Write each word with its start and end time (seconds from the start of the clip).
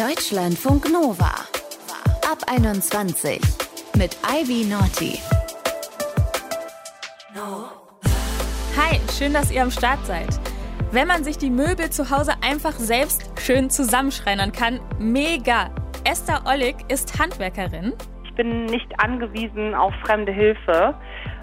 Deutschlandfunk 0.00 0.90
Nova. 0.90 1.30
Ab 2.26 2.38
21 2.50 3.38
mit 3.98 4.16
Ivy 4.26 4.64
Naughty. 4.64 5.18
Hi, 8.78 8.98
schön, 9.12 9.34
dass 9.34 9.52
ihr 9.52 9.62
am 9.62 9.70
Start 9.70 9.98
seid. 10.06 10.40
Wenn 10.90 11.06
man 11.06 11.22
sich 11.22 11.36
die 11.36 11.50
Möbel 11.50 11.90
zu 11.90 12.10
Hause 12.10 12.32
einfach 12.40 12.72
selbst 12.72 13.30
schön 13.38 13.68
zusammenschreinern 13.68 14.52
kann, 14.52 14.80
mega. 14.98 15.68
Esther 16.04 16.44
Ollig 16.46 16.76
ist 16.88 17.18
Handwerkerin. 17.18 17.92
Ich 18.24 18.34
bin 18.36 18.64
nicht 18.64 18.88
angewiesen 19.00 19.74
auf 19.74 19.92
fremde 20.06 20.32
Hilfe. 20.32 20.94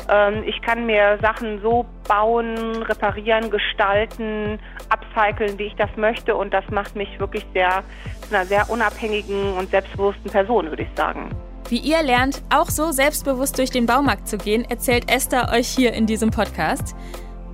Ähm, 0.09 0.43
ich 0.45 0.61
kann 0.61 0.85
mir 0.85 1.17
Sachen 1.21 1.61
so 1.61 1.85
bauen, 2.07 2.83
reparieren, 2.83 3.49
gestalten, 3.49 4.59
upcyclen, 4.89 5.57
wie 5.59 5.63
ich 5.63 5.75
das 5.75 5.89
möchte. 5.97 6.35
Und 6.35 6.53
das 6.53 6.63
macht 6.69 6.95
mich 6.95 7.19
wirklich 7.19 7.45
sehr 7.53 7.83
zu 8.21 8.35
einer 8.35 8.45
sehr 8.45 8.69
unabhängigen 8.69 9.53
und 9.53 9.69
selbstbewussten 9.69 10.31
Person, 10.31 10.69
würde 10.69 10.83
ich 10.83 10.89
sagen. 10.95 11.29
Wie 11.69 11.79
ihr 11.79 12.01
lernt, 12.01 12.41
auch 12.49 12.69
so 12.69 12.91
selbstbewusst 12.91 13.57
durch 13.57 13.71
den 13.71 13.85
Baumarkt 13.85 14.27
zu 14.27 14.37
gehen, 14.37 14.63
erzählt 14.69 15.11
Esther 15.11 15.51
euch 15.51 15.67
hier 15.67 15.93
in 15.93 16.05
diesem 16.05 16.31
Podcast. 16.31 16.95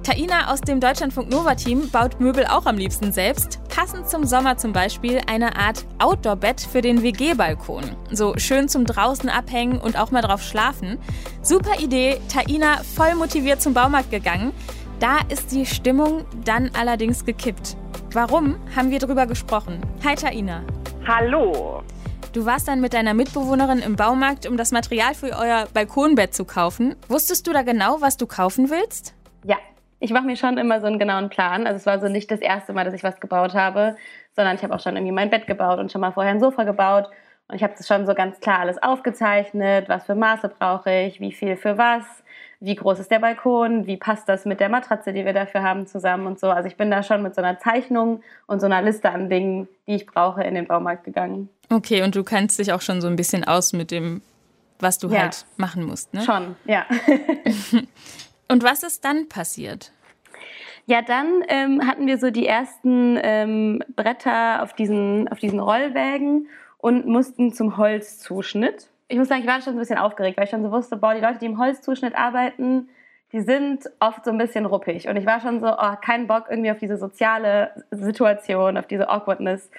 Taina 0.03 0.51
aus 0.51 0.59
dem 0.59 0.81
Deutschlandfunk 0.81 1.29
Nova 1.29 1.55
Team 1.55 1.89
baut 1.89 2.19
Möbel 2.19 2.45
auch 2.45 2.65
am 2.65 2.77
liebsten 2.77 3.13
selbst. 3.13 3.61
Passend 3.69 4.09
zum 4.09 4.25
Sommer 4.25 4.57
zum 4.57 4.73
Beispiel 4.73 5.21
eine 5.27 5.55
Art 5.55 5.85
Outdoor-Bett 5.99 6.59
für 6.59 6.81
den 6.81 7.01
WG-Balkon. 7.01 7.83
So 8.11 8.33
schön 8.37 8.67
zum 8.67 8.83
draußen 8.83 9.29
abhängen 9.29 9.79
und 9.79 9.97
auch 9.97 10.11
mal 10.11 10.21
drauf 10.21 10.43
schlafen. 10.43 10.99
Super 11.41 11.79
Idee, 11.79 12.19
Taina 12.27 12.83
voll 12.83 13.15
motiviert 13.15 13.61
zum 13.61 13.73
Baumarkt 13.73 14.11
gegangen. 14.11 14.51
Da 14.99 15.19
ist 15.29 15.53
die 15.53 15.65
Stimmung 15.65 16.25
dann 16.43 16.69
allerdings 16.77 17.23
gekippt. 17.23 17.77
Warum, 18.11 18.57
haben 18.75 18.91
wir 18.91 18.99
drüber 18.99 19.25
gesprochen. 19.25 19.79
Hi 20.03 20.15
Taina. 20.15 20.65
Hallo. 21.07 21.81
Du 22.33 22.45
warst 22.45 22.67
dann 22.67 22.81
mit 22.81 22.93
deiner 22.93 23.13
Mitbewohnerin 23.13 23.79
im 23.79 23.95
Baumarkt, 23.95 24.47
um 24.47 24.57
das 24.57 24.73
Material 24.73 25.13
für 25.15 25.37
euer 25.37 25.67
Balkonbett 25.73 26.33
zu 26.33 26.43
kaufen. 26.43 26.97
Wusstest 27.07 27.47
du 27.47 27.53
da 27.53 27.61
genau, 27.61 28.01
was 28.01 28.17
du 28.17 28.27
kaufen 28.27 28.69
willst? 28.69 29.13
Ja, 29.45 29.57
ich 30.03 30.11
mache 30.11 30.25
mir 30.25 30.35
schon 30.35 30.57
immer 30.57 30.81
so 30.81 30.87
einen 30.87 30.99
genauen 30.99 31.29
Plan. 31.29 31.65
Also 31.65 31.77
es 31.77 31.85
war 31.85 31.97
so 32.01 32.09
nicht 32.09 32.29
das 32.29 32.41
erste 32.41 32.73
Mal, 32.73 32.83
dass 32.83 32.93
ich 32.93 33.03
was 33.03 33.21
gebaut 33.21 33.53
habe, 33.53 33.95
sondern 34.35 34.55
ich 34.57 34.61
habe 34.61 34.75
auch 34.75 34.81
schon 34.81 34.97
irgendwie 34.97 35.13
mein 35.13 35.29
Bett 35.29 35.47
gebaut 35.47 35.79
und 35.79 35.93
schon 35.93 36.01
mal 36.01 36.11
vorher 36.11 36.33
ein 36.33 36.41
Sofa 36.41 36.65
gebaut. 36.65 37.09
Und 37.47 37.55
ich 37.55 37.63
habe 37.63 37.73
das 37.77 37.87
schon 37.87 38.05
so 38.05 38.13
ganz 38.13 38.41
klar 38.41 38.59
alles 38.59 38.83
aufgezeichnet. 38.83 39.87
Was 39.87 40.05
für 40.05 40.15
Maße 40.15 40.49
brauche 40.49 40.91
ich, 40.91 41.21
wie 41.21 41.31
viel 41.31 41.55
für 41.55 41.77
was, 41.77 42.03
wie 42.59 42.75
groß 42.75 42.99
ist 42.99 43.11
der 43.11 43.19
Balkon, 43.19 43.87
wie 43.87 43.95
passt 43.95 44.27
das 44.27 44.43
mit 44.43 44.59
der 44.59 44.67
Matratze, 44.67 45.13
die 45.13 45.23
wir 45.23 45.31
dafür 45.31 45.63
haben, 45.63 45.87
zusammen 45.87 46.27
und 46.27 46.37
so. 46.37 46.49
Also 46.49 46.67
ich 46.67 46.75
bin 46.75 46.91
da 46.91 47.01
schon 47.01 47.23
mit 47.23 47.33
so 47.33 47.41
einer 47.41 47.57
Zeichnung 47.59 48.21
und 48.45 48.59
so 48.59 48.65
einer 48.65 48.81
Liste 48.81 49.09
an 49.09 49.29
Dingen, 49.29 49.69
die 49.87 49.95
ich 49.95 50.05
brauche, 50.05 50.43
in 50.43 50.55
den 50.55 50.67
Baumarkt 50.67 51.05
gegangen. 51.05 51.47
Okay, 51.71 52.03
und 52.03 52.13
du 52.13 52.25
kannst 52.25 52.59
dich 52.59 52.73
auch 52.73 52.81
schon 52.81 52.99
so 52.99 53.07
ein 53.07 53.15
bisschen 53.15 53.45
aus 53.45 53.71
mit 53.71 53.89
dem, 53.89 54.21
was 54.79 54.97
du 54.97 55.07
ja. 55.07 55.21
halt 55.21 55.45
machen 55.55 55.85
musst, 55.85 56.13
ne? 56.13 56.23
Schon, 56.23 56.57
ja. 56.65 56.85
Und 58.47 58.63
was 58.63 58.83
ist 58.83 59.03
dann 59.05 59.29
passiert? 59.29 59.91
Ja, 60.85 61.01
dann 61.01 61.43
ähm, 61.47 61.87
hatten 61.87 62.07
wir 62.07 62.17
so 62.17 62.29
die 62.29 62.45
ersten 62.45 63.17
ähm, 63.21 63.83
Bretter 63.95 64.61
auf 64.61 64.73
diesen, 64.73 65.29
auf 65.29 65.39
diesen 65.39 65.59
Rollwägen 65.59 66.49
und 66.77 67.05
mussten 67.05 67.53
zum 67.53 67.77
Holzzuschnitt. 67.77 68.89
Ich 69.07 69.17
muss 69.17 69.29
sagen, 69.29 69.41
ich 69.41 69.47
war 69.47 69.61
schon 69.61 69.73
so 69.73 69.77
ein 69.77 69.79
bisschen 69.79 69.97
aufgeregt, 69.97 70.37
weil 70.37 70.45
ich 70.45 70.49
schon 70.49 70.63
so 70.63 70.71
wusste, 70.71 70.97
boah, 70.97 71.13
die 71.13 71.21
Leute, 71.21 71.39
die 71.39 71.45
im 71.45 71.57
Holzzuschnitt 71.57 72.15
arbeiten, 72.15 72.89
die 73.31 73.41
sind 73.41 73.89
oft 73.99 74.25
so 74.25 74.31
ein 74.31 74.37
bisschen 74.37 74.65
ruppig. 74.65 75.07
Und 75.07 75.15
ich 75.15 75.25
war 75.25 75.39
schon 75.39 75.61
so, 75.61 75.67
oh, 75.67 75.95
kein 76.01 76.27
Bock 76.27 76.45
irgendwie 76.49 76.71
auf 76.71 76.77
diese 76.77 76.97
soziale 76.97 77.85
Situation, 77.91 78.77
auf 78.77 78.85
diese 78.87 79.09
Awkwardness. 79.09 79.71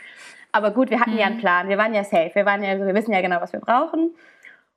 Aber 0.52 0.70
gut, 0.70 0.90
wir 0.90 1.00
hatten 1.00 1.12
mhm. 1.12 1.18
ja 1.18 1.26
einen 1.26 1.36
mhm. 1.36 1.40
Plan, 1.40 1.68
wir 1.68 1.78
waren 1.78 1.94
ja 1.94 2.04
safe, 2.04 2.30
wir, 2.34 2.46
waren 2.46 2.62
ja, 2.62 2.78
wir 2.78 2.94
wissen 2.94 3.12
ja 3.12 3.20
genau, 3.20 3.40
was 3.40 3.52
wir 3.52 3.60
brauchen. 3.60 4.14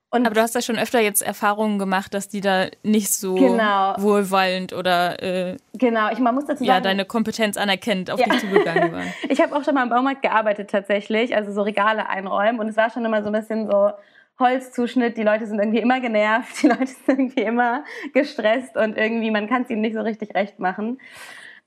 Und 0.09 0.25
Aber 0.25 0.35
du 0.35 0.41
hast 0.41 0.55
ja 0.55 0.61
schon 0.61 0.77
öfter 0.77 1.01
jetzt 1.01 1.21
Erfahrungen 1.21 1.79
gemacht, 1.79 2.13
dass 2.13 2.29
die 2.29 2.39
da 2.39 2.67
nicht 2.81 3.11
so 3.11 3.35
genau. 3.35 3.93
wohlwollend 3.97 4.71
oder 4.71 5.21
äh, 5.21 5.57
genau. 5.73 6.09
ich, 6.11 6.19
man 6.19 6.33
muss 6.33 6.45
dazu 6.45 6.59
sagen, 6.59 6.65
ja, 6.65 6.79
deine 6.79 7.03
Kompetenz 7.03 7.57
anerkennt, 7.57 8.09
auf 8.09 8.19
ja. 8.19 8.27
dich 8.27 8.39
zugegangen 8.39 8.93
waren. 8.93 9.13
ich 9.29 9.41
habe 9.41 9.53
auch 9.53 9.65
schon 9.65 9.75
mal 9.75 9.83
im 9.83 9.89
Baumarkt 9.89 10.21
gearbeitet 10.21 10.69
tatsächlich, 10.69 11.35
also 11.35 11.51
so 11.51 11.61
Regale 11.61 12.07
einräumen 12.07 12.61
und 12.61 12.69
es 12.69 12.77
war 12.77 12.89
schon 12.89 13.03
immer 13.03 13.21
so 13.21 13.27
ein 13.27 13.33
bisschen 13.33 13.69
so 13.69 13.91
Holzzuschnitt, 14.39 15.17
die 15.17 15.23
Leute 15.23 15.45
sind 15.45 15.59
irgendwie 15.59 15.79
immer 15.79 15.99
genervt, 15.99 16.61
die 16.61 16.67
Leute 16.67 16.87
sind 16.87 17.07
irgendwie 17.07 17.41
immer 17.41 17.83
gestresst 18.13 18.77
und 18.77 18.97
irgendwie, 18.97 19.31
man 19.31 19.49
kann 19.49 19.63
es 19.63 19.69
ihnen 19.69 19.81
nicht 19.81 19.95
so 19.95 20.01
richtig 20.01 20.33
recht 20.35 20.59
machen. 20.59 20.99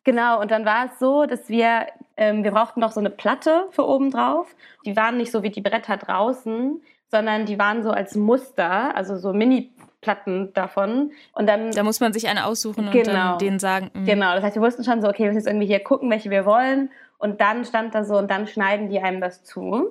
Genau, 0.04 0.40
und 0.40 0.50
dann 0.50 0.64
war 0.64 0.86
es 0.86 0.98
so, 0.98 1.26
dass 1.26 1.50
wir, 1.50 1.86
ähm, 2.16 2.42
wir 2.42 2.52
brauchten 2.52 2.80
noch 2.80 2.92
so 2.92 3.00
eine 3.00 3.10
Platte 3.10 3.66
für 3.70 3.86
oben 3.86 4.10
drauf. 4.10 4.54
Die 4.86 4.96
waren 4.96 5.18
nicht 5.18 5.30
so 5.30 5.42
wie 5.42 5.50
die 5.50 5.60
Bretter 5.60 5.98
draußen, 5.98 6.80
sondern 7.10 7.46
die 7.46 7.58
waren 7.58 7.82
so 7.82 7.90
als 7.90 8.14
Muster, 8.14 8.94
also 8.94 9.16
so 9.16 9.32
Mini-Platten 9.32 10.52
davon. 10.54 11.12
Und 11.32 11.48
dann. 11.48 11.72
Da 11.72 11.82
muss 11.82 12.00
man 12.00 12.12
sich 12.12 12.28
eine 12.28 12.46
aussuchen 12.46 12.86
und 12.86 12.92
genau, 12.92 13.12
dann 13.12 13.38
denen 13.38 13.58
sagen. 13.58 13.90
Mh. 13.92 14.04
Genau, 14.06 14.34
das 14.34 14.44
heißt, 14.44 14.56
wir 14.56 14.62
wussten 14.62 14.84
schon 14.84 15.02
so, 15.02 15.08
okay, 15.08 15.24
wir 15.24 15.26
müssen 15.26 15.38
jetzt 15.38 15.48
irgendwie 15.48 15.66
hier 15.66 15.80
gucken, 15.80 16.10
welche 16.10 16.30
wir 16.30 16.46
wollen. 16.46 16.90
Und 17.18 17.40
dann 17.40 17.64
stand 17.64 17.94
da 17.94 18.04
so, 18.04 18.16
und 18.16 18.30
dann 18.30 18.46
schneiden 18.46 18.88
die 18.88 19.00
einem 19.00 19.20
das 19.20 19.44
zu. 19.44 19.90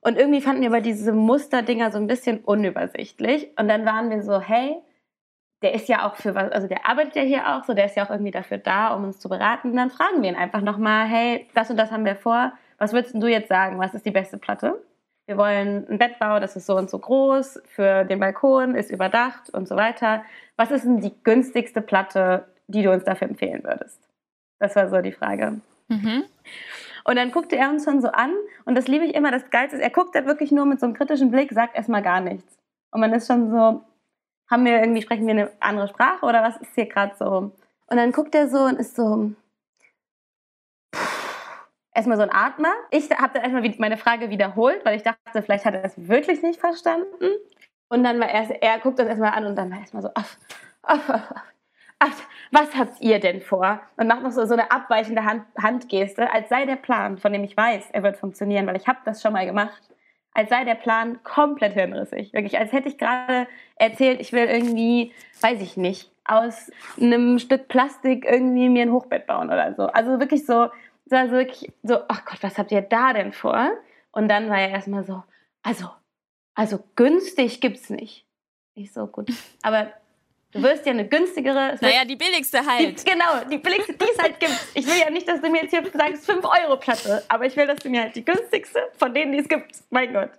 Und 0.00 0.18
irgendwie 0.18 0.40
fanden 0.40 0.62
wir 0.62 0.68
aber 0.68 0.80
diese 0.80 1.12
Musterdinger 1.12 1.90
so 1.90 1.98
ein 1.98 2.06
bisschen 2.06 2.38
unübersichtlich. 2.38 3.50
Und 3.58 3.68
dann 3.68 3.84
waren 3.84 4.10
wir 4.10 4.22
so, 4.22 4.40
hey, 4.40 4.76
der 5.62 5.74
ist 5.74 5.88
ja 5.88 6.06
auch 6.06 6.16
für 6.16 6.34
was, 6.34 6.52
also 6.52 6.68
der 6.68 6.86
arbeitet 6.86 7.16
ja 7.16 7.22
hier 7.22 7.56
auch 7.56 7.64
so, 7.64 7.72
der 7.72 7.86
ist 7.86 7.96
ja 7.96 8.04
auch 8.04 8.10
irgendwie 8.10 8.30
dafür 8.30 8.58
da, 8.58 8.94
um 8.94 9.04
uns 9.04 9.18
zu 9.18 9.30
beraten. 9.30 9.70
Und 9.70 9.76
dann 9.76 9.90
fragen 9.90 10.22
wir 10.22 10.28
ihn 10.28 10.36
einfach 10.36 10.60
nochmal, 10.60 11.06
hey, 11.06 11.48
das 11.54 11.70
und 11.70 11.78
das 11.78 11.90
haben 11.90 12.04
wir 12.04 12.16
vor. 12.16 12.52
Was 12.78 12.92
würdest 12.92 13.14
du 13.14 13.26
jetzt 13.26 13.48
sagen? 13.48 13.78
Was 13.78 13.94
ist 13.94 14.04
die 14.04 14.10
beste 14.10 14.36
Platte? 14.36 14.78
Wir 15.26 15.38
wollen 15.38 15.86
ein 15.88 15.98
Bettbau, 15.98 16.38
das 16.38 16.56
ist 16.56 16.66
so 16.66 16.76
und 16.76 16.90
so 16.90 16.98
groß, 16.98 17.62
für 17.66 18.04
den 18.04 18.20
Balkon 18.20 18.74
ist 18.74 18.90
überdacht 18.90 19.50
und 19.50 19.66
so 19.66 19.76
weiter. 19.76 20.24
Was 20.56 20.70
ist 20.70 20.84
denn 20.84 21.00
die 21.00 21.14
günstigste 21.22 21.80
Platte, 21.80 22.46
die 22.66 22.82
du 22.82 22.92
uns 22.92 23.04
dafür 23.04 23.28
empfehlen 23.28 23.64
würdest? 23.64 24.00
Das 24.58 24.76
war 24.76 24.88
so 24.88 25.00
die 25.00 25.12
Frage. 25.12 25.60
Mhm. 25.88 26.24
Und 27.04 27.16
dann 27.16 27.30
guckte 27.30 27.56
er 27.56 27.68
uns 27.70 27.84
schon 27.84 28.00
so 28.00 28.08
an 28.08 28.32
und 28.64 28.74
das 28.74 28.88
liebe 28.88 29.04
ich 29.04 29.14
immer, 29.14 29.30
das 29.30 29.50
Geilste 29.50 29.76
ist, 29.76 29.82
er 29.82 29.90
guckt 29.90 30.14
da 30.14 30.24
wirklich 30.24 30.50
nur 30.52 30.64
mit 30.64 30.80
so 30.80 30.86
einem 30.86 30.94
kritischen 30.94 31.30
Blick, 31.30 31.52
sagt 31.52 31.76
erstmal 31.76 32.02
gar 32.02 32.20
nichts. 32.20 32.56
Und 32.90 33.00
man 33.00 33.12
ist 33.12 33.26
schon 33.26 33.50
so, 33.50 33.82
haben 34.50 34.64
wir 34.64 34.80
irgendwie, 34.80 35.02
sprechen 35.02 35.26
wir 35.26 35.32
eine 35.32 35.50
andere 35.60 35.88
Sprache 35.88 36.24
oder 36.24 36.42
was 36.42 36.56
ist 36.58 36.74
hier 36.74 36.86
gerade 36.86 37.14
so? 37.18 37.52
Und 37.86 37.96
dann 37.96 38.12
guckt 38.12 38.34
er 38.34 38.48
so 38.48 38.58
und 38.64 38.78
ist 38.78 38.96
so, 38.96 39.32
erstmal 41.94 42.16
so 42.16 42.24
ein 42.24 42.32
Atmer. 42.32 42.72
Ich 42.90 43.10
habe 43.10 43.32
dann 43.34 43.42
erstmal 43.42 43.74
meine 43.78 43.96
Frage 43.96 44.30
wiederholt, 44.30 44.84
weil 44.84 44.96
ich 44.96 45.02
dachte, 45.02 45.42
vielleicht 45.42 45.64
hat 45.64 45.74
er 45.74 45.84
es 45.84 45.94
wirklich 46.08 46.42
nicht 46.42 46.60
verstanden. 46.60 47.30
Und 47.88 48.04
dann 48.04 48.20
war 48.20 48.28
er, 48.28 48.62
er 48.62 48.78
guckt 48.80 48.98
uns 48.98 49.08
erstmal 49.08 49.32
an 49.32 49.46
und 49.46 49.56
dann 49.56 49.70
war 49.70 49.78
erstmal 49.78 50.02
so, 50.02 50.10
ach, 50.14 50.36
ach, 50.82 51.32
ach, 51.98 52.22
was 52.50 52.74
habt 52.76 53.00
ihr 53.00 53.20
denn 53.20 53.40
vor? 53.40 53.80
Und 53.96 54.08
macht 54.08 54.22
noch 54.22 54.32
so, 54.32 54.44
so 54.46 54.54
eine 54.54 54.70
abweichende 54.70 55.24
Hand, 55.24 55.44
Handgeste, 55.60 56.30
als 56.32 56.48
sei 56.48 56.66
der 56.66 56.76
Plan, 56.76 57.18
von 57.18 57.32
dem 57.32 57.44
ich 57.44 57.56
weiß, 57.56 57.90
er 57.92 58.02
wird 58.02 58.16
funktionieren, 58.16 58.66
weil 58.66 58.76
ich 58.76 58.88
habe 58.88 58.98
das 59.04 59.22
schon 59.22 59.32
mal 59.32 59.46
gemacht, 59.46 59.82
als 60.32 60.50
sei 60.50 60.64
der 60.64 60.74
Plan 60.74 61.22
komplett 61.22 61.74
hirnrissig. 61.74 62.32
Wirklich, 62.32 62.58
als 62.58 62.72
hätte 62.72 62.88
ich 62.88 62.98
gerade 62.98 63.46
erzählt, 63.76 64.20
ich 64.20 64.32
will 64.32 64.46
irgendwie, 64.46 65.12
weiß 65.40 65.60
ich 65.60 65.76
nicht, 65.76 66.10
aus 66.24 66.72
einem 67.00 67.38
Stück 67.38 67.68
Plastik 67.68 68.24
irgendwie 68.24 68.68
mir 68.68 68.82
ein 68.82 68.92
Hochbett 68.92 69.26
bauen 69.26 69.48
oder 69.48 69.74
so. 69.74 69.86
Also 69.86 70.18
wirklich 70.18 70.46
so, 70.46 70.68
war 71.12 71.26
so 71.26 71.32
wirklich 71.32 71.72
so, 71.82 71.98
ach 72.08 72.24
Gott, 72.24 72.42
was 72.42 72.58
habt 72.58 72.72
ihr 72.72 72.82
da 72.82 73.12
denn 73.12 73.32
vor? 73.32 73.70
Und 74.10 74.28
dann 74.28 74.48
war 74.48 74.60
er 74.60 74.70
erstmal 74.70 75.04
so, 75.04 75.22
also, 75.62 75.90
also 76.54 76.78
günstig 76.96 77.60
gibt's 77.60 77.90
nicht. 77.90 78.26
Ich 78.74 78.92
so, 78.92 79.06
gut. 79.06 79.30
Aber 79.62 79.92
du 80.52 80.62
wirst 80.62 80.86
ja 80.86 80.92
eine 80.92 81.06
günstigere. 81.06 81.76
Naja, 81.80 82.04
die 82.04 82.16
billigste 82.16 82.64
halt. 82.64 83.00
Die, 83.00 83.10
genau, 83.10 83.44
die 83.50 83.58
billigste, 83.58 83.94
die 83.94 84.04
es 84.04 84.18
halt 84.18 84.40
gibt. 84.40 84.58
Ich 84.74 84.86
will 84.86 84.98
ja 84.98 85.10
nicht, 85.10 85.28
dass 85.28 85.40
du 85.40 85.50
mir 85.50 85.62
jetzt 85.62 85.70
hier 85.70 85.84
sagst, 85.92 86.26
5 86.26 86.44
Euro 86.44 86.76
Platte, 86.76 87.22
aber 87.28 87.46
ich 87.46 87.56
will, 87.56 87.66
dass 87.66 87.80
du 87.80 87.88
mir 87.88 88.02
halt 88.02 88.16
die 88.16 88.24
günstigste 88.24 88.80
von 88.96 89.12
denen, 89.12 89.32
die 89.32 89.38
es 89.38 89.48
gibt. 89.48 89.76
Mein 89.90 90.12
Gott. 90.12 90.30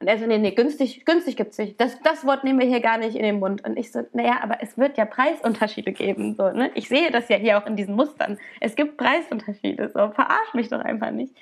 Und 0.00 0.06
er 0.06 0.18
so, 0.18 0.26
nee, 0.26 0.38
nee, 0.38 0.52
günstig, 0.52 1.04
günstig 1.04 1.36
gibt 1.36 1.52
es 1.52 1.58
nicht. 1.58 1.80
Das, 1.80 2.00
das 2.02 2.24
Wort 2.24 2.44
nehmen 2.44 2.60
wir 2.60 2.66
hier 2.66 2.80
gar 2.80 2.98
nicht 2.98 3.16
in 3.16 3.22
den 3.22 3.40
Mund. 3.40 3.66
Und 3.66 3.76
ich 3.76 3.90
so, 3.90 4.06
naja, 4.12 4.38
aber 4.42 4.62
es 4.62 4.78
wird 4.78 4.96
ja 4.96 5.04
Preisunterschiede 5.04 5.92
geben. 5.92 6.34
So, 6.36 6.50
ne? 6.50 6.70
Ich 6.74 6.88
sehe 6.88 7.10
das 7.10 7.28
ja 7.28 7.36
hier 7.36 7.58
auch 7.58 7.66
in 7.66 7.74
diesen 7.74 7.96
Mustern. 7.96 8.38
Es 8.60 8.76
gibt 8.76 8.96
Preisunterschiede. 8.96 9.88
So, 9.88 10.10
verarsch 10.10 10.54
mich 10.54 10.68
doch 10.68 10.80
einfach 10.80 11.10
nicht. 11.10 11.34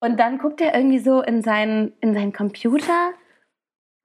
Und 0.00 0.18
dann 0.18 0.38
guckt 0.38 0.62
er 0.62 0.74
irgendwie 0.74 1.00
so 1.00 1.20
in 1.20 1.42
seinen, 1.42 1.92
in 2.00 2.14
seinen 2.14 2.32
Computer 2.32 3.12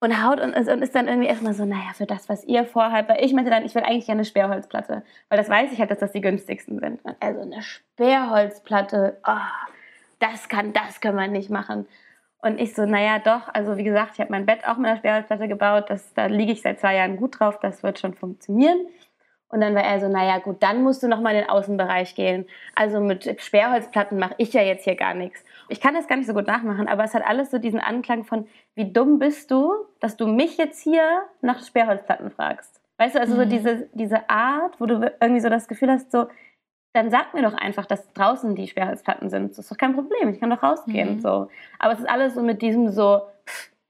und 0.02 0.22
haut 0.22 0.42
und, 0.42 0.54
und 0.54 0.82
ist 0.82 0.94
dann 0.94 1.08
irgendwie 1.08 1.30
erstmal 1.30 1.54
so, 1.54 1.64
naja, 1.64 1.94
für 1.94 2.06
das, 2.06 2.28
was 2.28 2.44
ihr 2.44 2.66
vorhabt. 2.66 3.08
Weil 3.08 3.24
ich 3.24 3.32
meinte 3.32 3.52
dann, 3.52 3.64
ich 3.64 3.74
will 3.74 3.84
eigentlich 3.84 4.06
gerne 4.06 4.20
eine 4.20 4.26
Sperrholzplatte. 4.26 5.04
Weil 5.30 5.38
das 5.38 5.48
weiß 5.48 5.72
ich 5.72 5.80
halt, 5.80 5.92
dass 5.92 6.00
das 6.00 6.12
die 6.12 6.20
günstigsten 6.20 6.80
sind. 6.80 7.00
Also 7.22 7.40
eine 7.40 7.62
Sperrholzplatte, 7.62 9.18
oh, 9.26 9.38
das 10.20 10.50
kann, 10.50 10.74
das 10.74 11.00
können 11.00 11.18
wir 11.18 11.28
nicht 11.30 11.50
machen. 11.50 11.88
Und 12.42 12.60
ich 12.60 12.76
so, 12.76 12.86
naja, 12.86 13.20
doch, 13.20 13.54
also 13.54 13.78
wie 13.78 13.84
gesagt, 13.84 14.12
ich 14.14 14.20
habe 14.20 14.32
mein 14.32 14.46
Bett 14.46 14.68
auch 14.68 14.78
mit 14.78 14.88
einer 14.88 14.98
Sperrholzplatte 14.98 15.48
gebaut, 15.48 15.86
das, 15.90 16.14
da 16.14 16.28
liege 16.28 16.52
ich 16.52 16.62
seit 16.62 16.80
zwei 16.80 16.96
Jahren 16.96 17.18
gut 17.18 17.40
drauf, 17.40 17.60
das 17.60 17.82
wird 17.82 18.00
schon 18.00 18.14
funktionieren. 18.14 18.78
Und 19.48 19.62
dann 19.62 19.76
war 19.76 19.84
er 19.84 20.00
so, 20.00 20.08
naja 20.08 20.40
gut, 20.40 20.62
dann 20.62 20.84
musst 20.84 21.02
du 21.02 21.08
nochmal 21.08 21.34
in 21.34 21.42
den 21.42 21.50
Außenbereich 21.50 22.16
gehen. 22.16 22.46
Also 22.76 23.00
mit 23.00 23.42
Sperrholzplatten 23.42 24.20
mache 24.20 24.36
ich 24.38 24.54
ja 24.54 24.62
jetzt 24.62 24.84
hier 24.84 24.96
gar 24.96 25.14
nichts. 25.14 25.44
Ich 25.70 25.80
kann 25.80 25.94
das 25.94 26.08
gar 26.08 26.18
nicht 26.18 26.28
so 26.28 26.34
gut 26.34 26.48
nachmachen, 26.48 26.88
aber 26.88 27.04
es 27.04 27.14
hat 27.14 27.26
alles 27.26 27.52
so 27.52 27.58
diesen 27.58 27.80
Anklang 27.80 28.26
von, 28.26 28.48
wie 28.74 28.92
dumm 28.92 29.18
bist 29.18 29.52
du, 29.52 29.72
dass 30.00 30.18
du 30.18 30.28
mich 30.28 30.58
jetzt 30.58 30.82
hier 30.82 31.24
nach 31.42 31.66
Sperrholzplatten 31.66 32.32
fragst. 32.32 32.82
Weißt 32.98 33.16
du, 33.16 33.20
also 33.20 33.36
mhm. 33.36 33.40
so 33.40 33.46
diese, 33.46 33.90
diese 33.94 34.30
Art, 34.30 34.80
wo 34.80 34.86
du 34.86 35.12
irgendwie 35.22 35.42
so 35.42 35.50
das 35.50 35.68
Gefühl 35.68 35.92
hast, 35.92 36.12
so, 36.12 36.28
dann 36.96 37.12
sag 37.12 37.34
mir 37.34 37.42
doch 37.42 37.54
einfach, 37.54 37.86
dass 37.86 38.12
draußen 38.14 38.56
die 38.56 38.68
Sperrholzplatten 38.68 39.30
sind. 39.30 39.52
Das 39.52 39.60
ist 39.60 39.72
doch 39.72 39.78
kein 39.78 39.94
Problem, 39.94 40.30
ich 40.30 40.40
kann 40.40 40.50
doch 40.50 40.64
rausgehen. 40.64 41.18
Mhm. 41.18 41.22
So. 41.22 41.50
Aber 41.78 41.94
es 41.94 42.00
ist 42.00 42.10
alles 42.10 42.36
so 42.36 42.42
mit 42.42 42.62
diesem 42.62 42.90
so, 42.92 43.22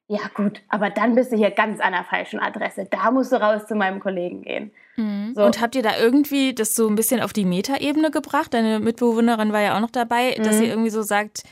ja 0.08 0.20
gut, 0.34 0.62
aber 0.70 0.90
dann 0.90 1.16
bist 1.16 1.32
du 1.32 1.38
hier 1.38 1.52
ganz 1.52 1.80
an 1.80 1.94
der 1.94 2.04
falschen 2.04 2.40
Adresse. 2.40 2.88
Da 2.90 3.12
musst 3.12 3.32
du 3.32 3.36
raus 3.36 3.68
zu 3.68 3.76
meinem 3.76 4.00
Kollegen 4.00 4.42
gehen. 4.42 4.72
Mhm. 4.96 5.34
So. 5.36 5.44
Und 5.44 5.62
habt 5.62 5.76
ihr 5.76 5.84
da 5.84 5.98
irgendwie 5.98 6.56
das 6.56 6.76
so 6.76 6.88
ein 6.88 6.96
bisschen 6.96 7.22
auf 7.22 7.32
die 7.32 7.46
Metaebene 7.46 8.10
gebracht? 8.10 8.54
Deine 8.54 8.80
Mitbewohnerin 8.80 9.54
war 9.54 9.62
ja 9.62 9.76
auch 9.76 9.82
noch 9.82 9.92
dabei, 9.92 10.36
mhm. 10.38 10.44
dass 10.44 10.60
ihr 10.60 10.68
irgendwie 10.68 10.90
so 10.90 11.04
sagt, 11.04 11.44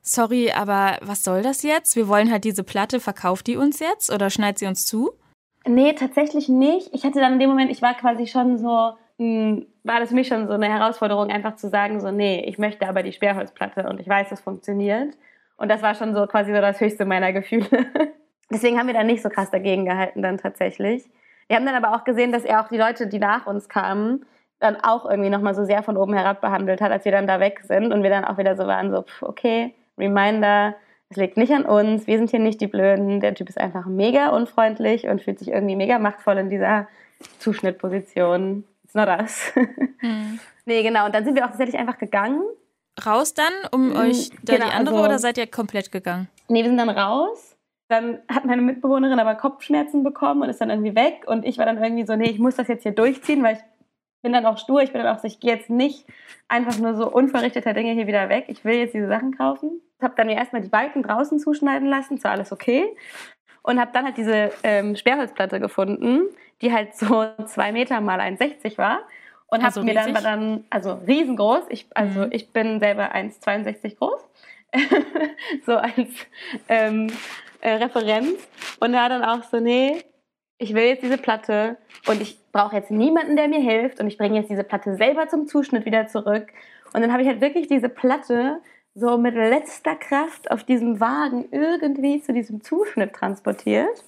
sorry, 0.00 0.50
aber 0.52 0.98
was 1.02 1.24
soll 1.24 1.42
das 1.42 1.62
jetzt? 1.62 1.94
Wir 1.94 2.08
wollen 2.08 2.30
halt 2.30 2.44
diese 2.44 2.64
Platte, 2.64 3.00
verkauft 3.00 3.46
die 3.46 3.56
uns 3.56 3.80
jetzt 3.80 4.10
oder 4.10 4.30
schneidet 4.30 4.58
sie 4.58 4.66
uns 4.66 4.86
zu? 4.86 5.12
Nee, 5.66 5.92
tatsächlich 5.92 6.48
nicht. 6.48 6.90
Ich 6.92 7.04
hatte 7.04 7.20
dann 7.20 7.34
in 7.34 7.38
dem 7.38 7.50
Moment, 7.50 7.70
ich 7.70 7.82
war 7.82 7.94
quasi 7.94 8.26
schon 8.26 8.58
so, 8.58 8.92
war 9.84 10.00
das 10.00 10.10
für 10.10 10.14
mich 10.14 10.28
schon 10.28 10.46
so 10.46 10.54
eine 10.54 10.68
Herausforderung, 10.68 11.30
einfach 11.30 11.56
zu 11.56 11.68
sagen, 11.68 12.00
so, 12.00 12.10
nee, 12.10 12.44
ich 12.46 12.58
möchte 12.58 12.88
aber 12.88 13.02
die 13.02 13.12
Sperrholzplatte 13.12 13.88
und 13.88 14.00
ich 14.00 14.08
weiß, 14.08 14.30
es 14.30 14.40
funktioniert. 14.40 15.14
Und 15.56 15.70
das 15.70 15.82
war 15.82 15.94
schon 15.94 16.14
so 16.14 16.26
quasi 16.26 16.52
so 16.52 16.60
das 16.60 16.80
höchste 16.80 17.04
meiner 17.04 17.32
Gefühle. 17.32 17.66
Deswegen 18.50 18.78
haben 18.78 18.86
wir 18.86 18.94
da 18.94 19.04
nicht 19.04 19.22
so 19.22 19.28
krass 19.28 19.50
dagegen 19.50 19.84
gehalten 19.84 20.22
dann 20.22 20.38
tatsächlich. 20.38 21.04
Wir 21.48 21.56
haben 21.56 21.66
dann 21.66 21.74
aber 21.74 21.94
auch 21.96 22.04
gesehen, 22.04 22.32
dass 22.32 22.44
er 22.44 22.60
auch 22.60 22.68
die 22.68 22.76
Leute, 22.76 23.06
die 23.06 23.18
nach 23.18 23.46
uns 23.46 23.68
kamen, 23.68 24.24
dann 24.60 24.76
auch 24.76 25.08
irgendwie 25.08 25.30
nochmal 25.30 25.54
so 25.54 25.64
sehr 25.64 25.82
von 25.82 25.96
oben 25.96 26.14
herab 26.14 26.40
behandelt 26.40 26.80
hat, 26.80 26.92
als 26.92 27.04
wir 27.04 27.12
dann 27.12 27.26
da 27.26 27.40
weg 27.40 27.60
sind 27.64 27.92
und 27.92 28.02
wir 28.02 28.10
dann 28.10 28.24
auch 28.24 28.38
wieder 28.38 28.56
so 28.56 28.66
waren, 28.66 28.90
so, 28.90 29.02
pff, 29.02 29.22
okay, 29.22 29.74
Reminder, 29.98 30.74
es 31.10 31.16
liegt 31.16 31.36
nicht 31.36 31.52
an 31.52 31.64
uns, 31.66 32.06
wir 32.06 32.16
sind 32.16 32.30
hier 32.30 32.38
nicht 32.38 32.60
die 32.60 32.68
Blöden, 32.68 33.20
der 33.20 33.34
Typ 33.34 33.48
ist 33.48 33.60
einfach 33.60 33.86
mega 33.86 34.30
unfreundlich 34.30 35.08
und 35.08 35.20
fühlt 35.20 35.38
sich 35.40 35.48
irgendwie 35.48 35.76
mega 35.76 35.98
machtvoll 35.98 36.38
in 36.38 36.48
dieser 36.48 36.88
Zuschnittposition. 37.38 38.64
It's 38.92 38.94
not 38.94 39.08
us. 39.08 39.52
Mhm. 40.02 40.40
nee, 40.66 40.82
genau, 40.82 41.06
und 41.06 41.14
dann 41.14 41.24
sind 41.24 41.34
wir 41.34 41.44
auch 41.44 41.48
tatsächlich 41.48 41.78
einfach 41.78 41.96
gegangen. 41.96 42.42
Raus 43.06 43.32
dann, 43.32 43.52
um 43.70 43.90
mhm, 43.90 43.96
euch 43.96 44.30
da 44.42 44.54
genau, 44.54 44.66
die 44.66 44.72
andere 44.72 44.96
also, 44.96 45.06
oder 45.06 45.18
seid 45.18 45.38
ihr 45.38 45.46
komplett 45.46 45.90
gegangen? 45.90 46.28
Nee, 46.48 46.62
wir 46.62 46.68
sind 46.68 46.76
dann 46.76 46.90
raus. 46.90 47.56
Dann 47.88 48.18
hat 48.28 48.44
meine 48.44 48.60
Mitbewohnerin 48.60 49.18
aber 49.18 49.34
Kopfschmerzen 49.36 50.02
bekommen 50.02 50.42
und 50.42 50.50
ist 50.50 50.60
dann 50.60 50.70
irgendwie 50.70 50.94
weg. 50.94 51.24
Und 51.26 51.46
ich 51.46 51.56
war 51.56 51.66
dann 51.66 51.82
irgendwie 51.82 52.04
so, 52.04 52.16
nee, 52.16 52.30
ich 52.30 52.38
muss 52.38 52.56
das 52.56 52.68
jetzt 52.68 52.82
hier 52.82 52.92
durchziehen, 52.92 53.42
weil 53.42 53.56
ich 53.56 53.62
bin 54.22 54.32
dann 54.32 54.44
auch 54.44 54.58
stur. 54.58 54.82
Ich 54.82 54.92
bin 54.92 55.02
dann 55.02 55.14
auch 55.14 55.20
so, 55.20 55.26
ich 55.26 55.40
gehe 55.40 55.54
jetzt 55.54 55.70
nicht 55.70 56.06
einfach 56.48 56.78
nur 56.78 56.94
so 56.94 57.10
unverrichteter 57.10 57.72
Dinge 57.72 57.92
hier 57.92 58.06
wieder 58.06 58.28
weg. 58.28 58.46
Ich 58.48 58.64
will 58.64 58.74
jetzt 58.74 58.92
diese 58.92 59.08
Sachen 59.08 59.36
kaufen. 59.38 59.80
Ich 59.98 60.02
habe 60.02 60.14
dann 60.16 60.26
mir 60.26 60.36
erstmal 60.36 60.62
die 60.62 60.68
Balken 60.68 61.02
draußen 61.02 61.38
zuschneiden 61.38 61.88
lassen, 61.88 62.18
zwar 62.18 62.32
alles 62.32 62.52
okay. 62.52 62.84
Und 63.62 63.80
habe 63.80 63.90
dann 63.92 64.06
halt 64.06 64.16
diese 64.16 64.50
ähm, 64.62 64.96
Sperrholzplatte 64.96 65.60
gefunden, 65.60 66.22
die 66.60 66.72
halt 66.72 66.96
so 66.96 67.26
zwei 67.46 67.72
Meter 67.72 68.00
mal 68.00 68.20
1,60 68.20 68.78
war. 68.78 69.02
Und 69.46 69.62
also 69.62 69.80
habe 69.80 69.92
mir 69.92 69.94
dann, 69.94 70.14
dann, 70.14 70.64
also 70.70 70.94
riesengroß, 71.06 71.64
ich, 71.68 71.86
also 71.94 72.20
mhm. 72.20 72.32
ich 72.32 72.52
bin 72.52 72.80
selber 72.80 73.14
1,62 73.14 73.98
groß, 73.98 74.20
so 75.66 75.76
als 75.76 76.08
ähm, 76.68 77.08
äh, 77.60 77.72
Referenz. 77.74 78.48
Und 78.80 78.94
da 78.94 79.10
dann 79.10 79.22
auch 79.22 79.42
so, 79.44 79.60
nee, 79.60 80.02
ich 80.56 80.74
will 80.74 80.84
jetzt 80.84 81.02
diese 81.02 81.18
Platte 81.18 81.76
und 82.06 82.22
ich 82.22 82.38
brauche 82.52 82.76
jetzt 82.76 82.90
niemanden, 82.90 83.36
der 83.36 83.48
mir 83.48 83.60
hilft 83.60 84.00
und 84.00 84.06
ich 84.06 84.16
bringe 84.16 84.38
jetzt 84.38 84.48
diese 84.48 84.64
Platte 84.64 84.96
selber 84.96 85.28
zum 85.28 85.46
Zuschnitt 85.46 85.84
wieder 85.84 86.06
zurück. 86.06 86.48
Und 86.94 87.02
dann 87.02 87.12
habe 87.12 87.22
ich 87.22 87.28
halt 87.28 87.40
wirklich 87.40 87.66
diese 87.66 87.88
Platte 87.88 88.60
so 88.94 89.16
mit 89.18 89.34
letzter 89.34 89.96
Kraft 89.96 90.50
auf 90.50 90.64
diesem 90.64 91.00
Wagen 91.00 91.46
irgendwie 91.50 92.20
zu 92.20 92.32
diesem 92.32 92.62
Zuschnitt 92.62 93.14
transportiert. 93.14 94.04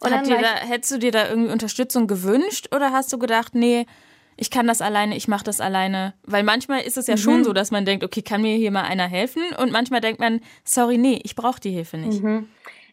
Und 0.00 0.10
Hat 0.10 0.26
dir 0.26 0.38
da, 0.38 0.56
hättest 0.56 0.92
du 0.92 0.98
dir 0.98 1.12
da 1.12 1.28
irgendwie 1.28 1.52
Unterstützung 1.52 2.08
gewünscht 2.08 2.74
oder 2.74 2.90
hast 2.90 3.12
du 3.12 3.18
gedacht, 3.18 3.54
nee, 3.54 3.86
ich 4.36 4.50
kann 4.50 4.66
das 4.66 4.80
alleine, 4.80 5.16
ich 5.16 5.28
mache 5.28 5.44
das 5.44 5.60
alleine. 5.60 6.14
Weil 6.24 6.42
manchmal 6.42 6.80
ist 6.80 6.96
es 6.96 7.06
ja 7.06 7.14
mhm. 7.14 7.20
schon 7.20 7.44
so, 7.44 7.52
dass 7.52 7.70
man 7.70 7.84
denkt, 7.84 8.02
okay, 8.02 8.22
kann 8.22 8.42
mir 8.42 8.56
hier 8.56 8.72
mal 8.72 8.82
einer 8.82 9.06
helfen? 9.06 9.42
Und 9.58 9.70
manchmal 9.70 10.00
denkt 10.00 10.18
man, 10.18 10.40
sorry, 10.64 10.98
nee, 10.98 11.20
ich 11.22 11.36
brauche 11.36 11.60
die 11.60 11.70
Hilfe 11.70 11.98
nicht. 11.98 12.22
Mhm. 12.22 12.48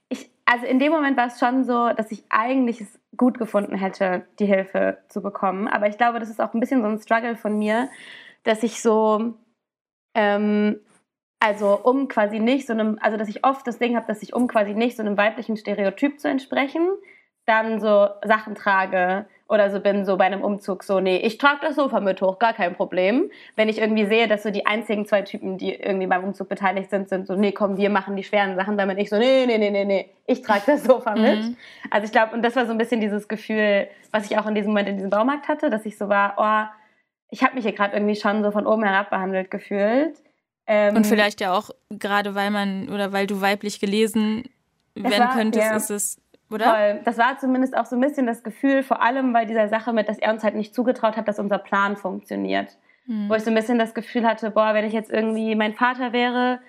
Ich, 0.09 0.29
also 0.45 0.65
in 0.65 0.77
dem 0.77 0.91
Moment 0.91 1.17
war 1.17 1.27
es 1.27 1.39
schon 1.39 1.63
so, 1.63 1.89
dass 1.93 2.11
ich 2.11 2.23
eigentlich 2.29 2.81
es 2.81 2.99
gut 3.17 3.39
gefunden 3.39 3.75
hätte, 3.75 4.25
die 4.37 4.45
Hilfe 4.45 4.99
zu 5.07 5.21
bekommen. 5.21 5.67
Aber 5.67 5.87
ich 5.87 5.97
glaube, 5.97 6.19
das 6.19 6.29
ist 6.29 6.39
auch 6.39 6.53
ein 6.53 6.59
bisschen 6.59 6.81
so 6.81 6.87
ein 6.87 6.99
Struggle 6.99 7.35
von 7.35 7.57
mir, 7.57 7.89
dass 8.43 8.61
ich 8.61 8.81
so, 8.81 9.33
ähm, 10.13 10.79
also 11.39 11.79
um 11.81 12.07
quasi 12.07 12.39
nicht 12.39 12.67
so 12.67 12.73
einem, 12.73 12.99
also 13.01 13.17
dass 13.17 13.29
ich 13.29 13.45
oft 13.45 13.65
das 13.65 13.79
Ding 13.79 13.95
habe, 13.95 14.07
dass 14.07 14.21
ich 14.23 14.33
um 14.33 14.47
quasi 14.47 14.73
nicht 14.73 14.97
so 14.97 15.03
einem 15.03 15.17
weiblichen 15.17 15.57
Stereotyp 15.57 16.19
zu 16.19 16.27
entsprechen, 16.27 16.87
dann 17.45 17.79
so 17.79 18.09
Sachen 18.23 18.55
trage, 18.55 19.25
oder 19.49 19.71
so 19.71 19.79
bin, 19.79 20.05
so 20.05 20.15
bei 20.15 20.25
einem 20.25 20.43
Umzug 20.43 20.83
so, 20.83 20.99
nee, 20.99 21.17
ich 21.17 21.39
trage 21.39 21.59
das 21.61 21.75
Sofa 21.75 21.99
mit 21.99 22.21
hoch, 22.21 22.37
gar 22.37 22.53
kein 22.53 22.75
Problem. 22.75 23.31
Wenn 23.55 23.67
ich 23.67 23.79
irgendwie 23.79 24.05
sehe, 24.05 24.27
dass 24.27 24.43
so 24.43 24.51
die 24.51 24.67
einzigen 24.67 25.07
zwei 25.07 25.23
Typen, 25.23 25.57
die 25.57 25.73
irgendwie 25.73 26.05
beim 26.05 26.23
Umzug 26.23 26.47
beteiligt 26.47 26.91
sind, 26.91 27.09
sind 27.09 27.25
so, 27.25 27.35
nee, 27.35 27.51
komm, 27.51 27.75
wir 27.75 27.89
machen 27.89 28.15
die 28.15 28.23
schweren 28.23 28.55
Sachen, 28.55 28.77
damit 28.77 28.99
ich 28.99 29.09
so, 29.09 29.17
nee, 29.17 29.47
nee, 29.47 29.57
nee, 29.57 29.71
nee, 29.71 29.85
nee, 29.85 30.09
ich 30.27 30.43
trage 30.43 30.61
das 30.67 30.83
Sofa 30.83 31.15
mit. 31.15 31.39
Mhm. 31.39 31.57
Also 31.89 32.05
ich 32.05 32.11
glaube, 32.11 32.35
und 32.35 32.43
das 32.43 32.55
war 32.55 32.67
so 32.67 32.71
ein 32.73 32.77
bisschen 32.77 33.01
dieses 33.01 33.27
Gefühl, 33.27 33.87
was 34.11 34.29
ich 34.29 34.37
auch 34.37 34.45
in 34.45 34.53
diesem 34.53 34.69
Moment 34.69 34.87
in 34.87 34.97
diesem 34.97 35.09
Baumarkt 35.09 35.47
hatte, 35.47 35.71
dass 35.71 35.83
ich 35.87 35.97
so 35.97 36.09
war, 36.09 36.35
oh, 36.37 36.78
ich 37.29 37.43
habe 37.43 37.55
mich 37.55 37.63
hier 37.63 37.73
gerade 37.73 37.95
irgendwie 37.95 38.15
schon 38.15 38.43
so 38.43 38.51
von 38.51 38.65
oben 38.65 38.83
herab 38.83 39.09
behandelt 39.09 39.51
gefühlt. 39.51 40.21
Ähm, 40.67 40.95
und 40.95 41.07
vielleicht 41.07 41.41
ja 41.41 41.53
auch, 41.53 41.69
gerade 41.89 42.35
weil 42.35 42.51
man, 42.51 42.89
oder 42.89 43.11
weil 43.11 43.27
du 43.27 43.41
weiblich 43.41 43.79
gelesen 43.79 44.49
werden 44.95 45.19
war, 45.19 45.35
könntest, 45.35 45.65
ja. 45.65 45.75
ist 45.75 45.89
es 45.89 46.21
oder? 46.51 46.65
Voll. 46.65 47.01
Das 47.05 47.17
war 47.17 47.37
zumindest 47.37 47.77
auch 47.77 47.85
so 47.85 47.95
ein 47.95 48.01
bisschen 48.01 48.25
das 48.25 48.43
Gefühl, 48.43 48.83
vor 48.83 49.01
allem 49.01 49.33
bei 49.33 49.45
dieser 49.45 49.67
Sache 49.67 49.93
mit, 49.93 50.09
dass 50.09 50.17
er 50.17 50.33
uns 50.33 50.43
halt 50.43 50.55
nicht 50.55 50.73
zugetraut 50.73 51.15
hat, 51.15 51.27
dass 51.27 51.39
unser 51.39 51.59
Plan 51.59 51.95
funktioniert. 51.95 52.77
Mhm. 53.05 53.29
Wo 53.29 53.35
ich 53.35 53.43
so 53.43 53.51
ein 53.51 53.55
bisschen 53.55 53.79
das 53.79 53.93
Gefühl 53.93 54.25
hatte, 54.25 54.51
boah, 54.51 54.73
wenn 54.73 54.85
ich 54.85 54.93
jetzt 54.93 55.11
irgendwie 55.11 55.55
mein 55.55 55.73
Vater 55.73 56.11
wäre, 56.11 56.59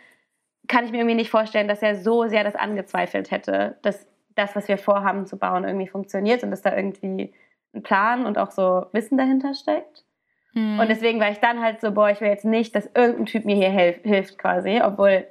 kann 0.68 0.84
ich 0.84 0.92
mir 0.92 0.98
irgendwie 0.98 1.16
nicht 1.16 1.30
vorstellen, 1.30 1.68
dass 1.68 1.82
er 1.82 1.96
so 1.96 2.28
sehr 2.28 2.44
das 2.44 2.54
angezweifelt 2.54 3.30
hätte, 3.30 3.78
dass 3.82 4.06
das, 4.34 4.54
was 4.54 4.68
wir 4.68 4.78
vorhaben 4.78 5.26
zu 5.26 5.38
bauen, 5.38 5.64
irgendwie 5.64 5.88
funktioniert 5.88 6.42
und 6.42 6.50
dass 6.50 6.62
da 6.62 6.76
irgendwie 6.76 7.32
ein 7.74 7.82
Plan 7.82 8.26
und 8.26 8.38
auch 8.38 8.50
so 8.50 8.86
Wissen 8.92 9.16
dahinter 9.16 9.54
steckt. 9.54 10.04
Mhm. 10.52 10.80
Und 10.80 10.88
deswegen 10.88 11.20
war 11.20 11.30
ich 11.30 11.38
dann 11.38 11.60
halt 11.60 11.80
so, 11.80 11.92
boah, 11.92 12.10
ich 12.10 12.20
will 12.20 12.28
jetzt 12.28 12.44
nicht, 12.44 12.74
dass 12.74 12.90
irgendein 12.94 13.26
Typ 13.26 13.44
mir 13.44 13.56
hier 13.56 13.70
hilft 13.70 14.38
quasi, 14.38 14.80
obwohl 14.82 15.26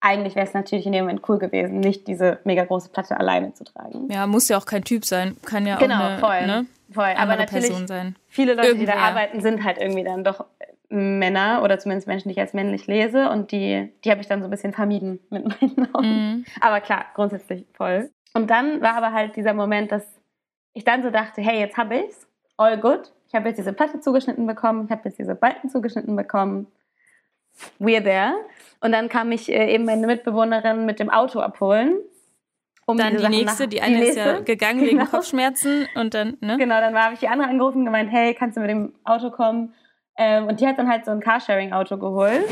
eigentlich 0.00 0.34
wäre 0.34 0.46
es 0.46 0.52
natürlich 0.52 0.84
in 0.84 0.92
dem 0.92 1.04
Moment 1.04 1.26
cool 1.28 1.38
gewesen, 1.38 1.80
nicht 1.80 2.06
diese 2.06 2.38
mega 2.44 2.64
große 2.64 2.90
Platte 2.90 3.18
alleine 3.18 3.54
zu 3.54 3.64
tragen. 3.64 4.08
Ja, 4.10 4.26
muss 4.26 4.48
ja 4.48 4.58
auch 4.58 4.66
kein 4.66 4.84
Typ 4.84 5.04
sein, 5.04 5.36
kann 5.46 5.66
ja 5.66 5.76
genau, 5.76 5.94
auch 5.94 6.00
eine, 6.00 6.18
voll, 6.18 6.46
ne, 6.46 6.66
voll. 6.92 7.14
Aber 7.16 7.36
natürlich 7.36 7.68
Person 7.68 7.88
sein. 7.88 8.16
viele 8.28 8.54
Leute, 8.54 8.68
Irgendwer. 8.68 8.94
die 8.94 9.00
da 9.00 9.06
arbeiten, 9.06 9.40
sind 9.40 9.64
halt 9.64 9.78
irgendwie 9.78 10.04
dann 10.04 10.22
doch 10.22 10.44
Männer 10.90 11.62
oder 11.62 11.78
zumindest 11.78 12.06
Menschen, 12.06 12.28
die 12.28 12.34
ich 12.34 12.40
als 12.40 12.52
männlich 12.52 12.86
lese 12.86 13.30
und 13.30 13.50
die, 13.50 13.90
die 14.04 14.10
habe 14.10 14.20
ich 14.20 14.26
dann 14.26 14.40
so 14.40 14.46
ein 14.46 14.50
bisschen 14.50 14.72
vermieden 14.72 15.20
mit 15.30 15.44
meinen 15.44 15.88
Augen. 15.94 16.08
Mhm. 16.08 16.44
Aber 16.60 16.80
klar, 16.80 17.06
grundsätzlich 17.14 17.64
voll. 17.72 18.10
Und 18.34 18.50
dann 18.50 18.80
war 18.82 18.96
aber 18.96 19.12
halt 19.12 19.36
dieser 19.36 19.54
Moment, 19.54 19.90
dass 19.90 20.04
ich 20.74 20.84
dann 20.84 21.02
so 21.02 21.10
dachte, 21.10 21.40
hey, 21.40 21.58
jetzt 21.60 21.76
habe 21.76 21.96
ich's, 21.96 22.26
all 22.56 22.78
good. 22.78 23.12
Ich 23.34 23.36
habe 23.36 23.48
jetzt 23.48 23.58
diese 23.58 23.72
Platte 23.72 23.98
zugeschnitten 23.98 24.46
bekommen, 24.46 24.84
ich 24.84 24.92
habe 24.92 25.00
jetzt 25.06 25.18
diese 25.18 25.34
Balken 25.34 25.68
zugeschnitten 25.68 26.14
bekommen. 26.14 26.68
We're 27.80 28.00
there. 28.00 28.34
Und 28.80 28.92
dann 28.92 29.08
kam 29.08 29.32
ich 29.32 29.50
äh, 29.50 29.74
eben 29.74 29.84
meine 29.86 30.06
Mitbewohnerin 30.06 30.86
mit 30.86 31.00
dem 31.00 31.10
Auto 31.10 31.40
abholen. 31.40 31.96
Um 32.86 32.96
dann 32.96 33.16
die 33.16 33.28
nächste, 33.28 33.64
nach, 33.64 33.70
die 33.70 33.82
eine 33.82 33.96
die 33.96 34.02
ist 34.04 34.16
ja 34.16 34.38
gegangen 34.38 34.84
genau. 34.84 35.00
wegen 35.00 35.10
Kopfschmerzen 35.10 35.88
und 35.96 36.14
dann, 36.14 36.36
ne? 36.42 36.58
Genau, 36.58 36.78
dann 36.78 36.94
habe 36.96 37.14
ich 37.14 37.20
die 37.20 37.26
andere 37.26 37.48
angerufen 37.48 37.78
und 37.78 37.86
gemeint, 37.86 38.12
hey, 38.12 38.34
kannst 38.34 38.56
du 38.56 38.60
mit 38.60 38.70
dem 38.70 38.94
Auto 39.02 39.32
kommen? 39.32 39.74
Ähm, 40.16 40.46
und 40.46 40.60
die 40.60 40.68
hat 40.68 40.78
dann 40.78 40.88
halt 40.88 41.04
so 41.04 41.10
ein 41.10 41.18
Carsharing-Auto 41.18 41.98
geholt, 41.98 42.44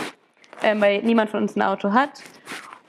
ähm, 0.64 0.80
weil 0.80 1.00
niemand 1.04 1.30
von 1.30 1.42
uns 1.42 1.54
ein 1.54 1.62
Auto 1.62 1.92
hat. 1.92 2.24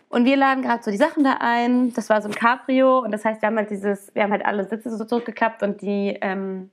Und 0.09 0.25
wir 0.25 0.35
laden 0.35 0.63
gerade 0.63 0.81
so 0.81 0.89
die 0.89 0.97
Sachen 0.97 1.23
da 1.23 1.37
ein. 1.41 1.93
Das 1.93 2.09
war 2.09 2.23
so 2.23 2.27
ein 2.27 2.33
Cabrio 2.33 3.01
und 3.01 3.11
das 3.11 3.23
heißt, 3.23 3.43
wir 3.43 3.47
haben 3.49 3.57
halt 3.57 3.69
dieses, 3.69 4.15
wir 4.15 4.23
haben 4.23 4.31
halt 4.31 4.43
alle 4.43 4.67
Sitze 4.67 4.89
so 4.97 5.05
zurückgeklappt 5.05 5.61
und 5.61 5.83
die, 5.83 6.17
ähm, 6.19 6.71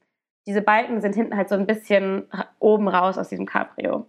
diese 0.51 0.63
Balken 0.63 1.01
sind 1.01 1.15
hinten 1.15 1.37
halt 1.37 1.49
so 1.49 1.55
ein 1.55 1.65
bisschen 1.65 2.25
oben 2.59 2.89
raus 2.89 3.17
aus 3.19 3.29
diesem 3.29 3.47
Cabrio. 3.47 4.05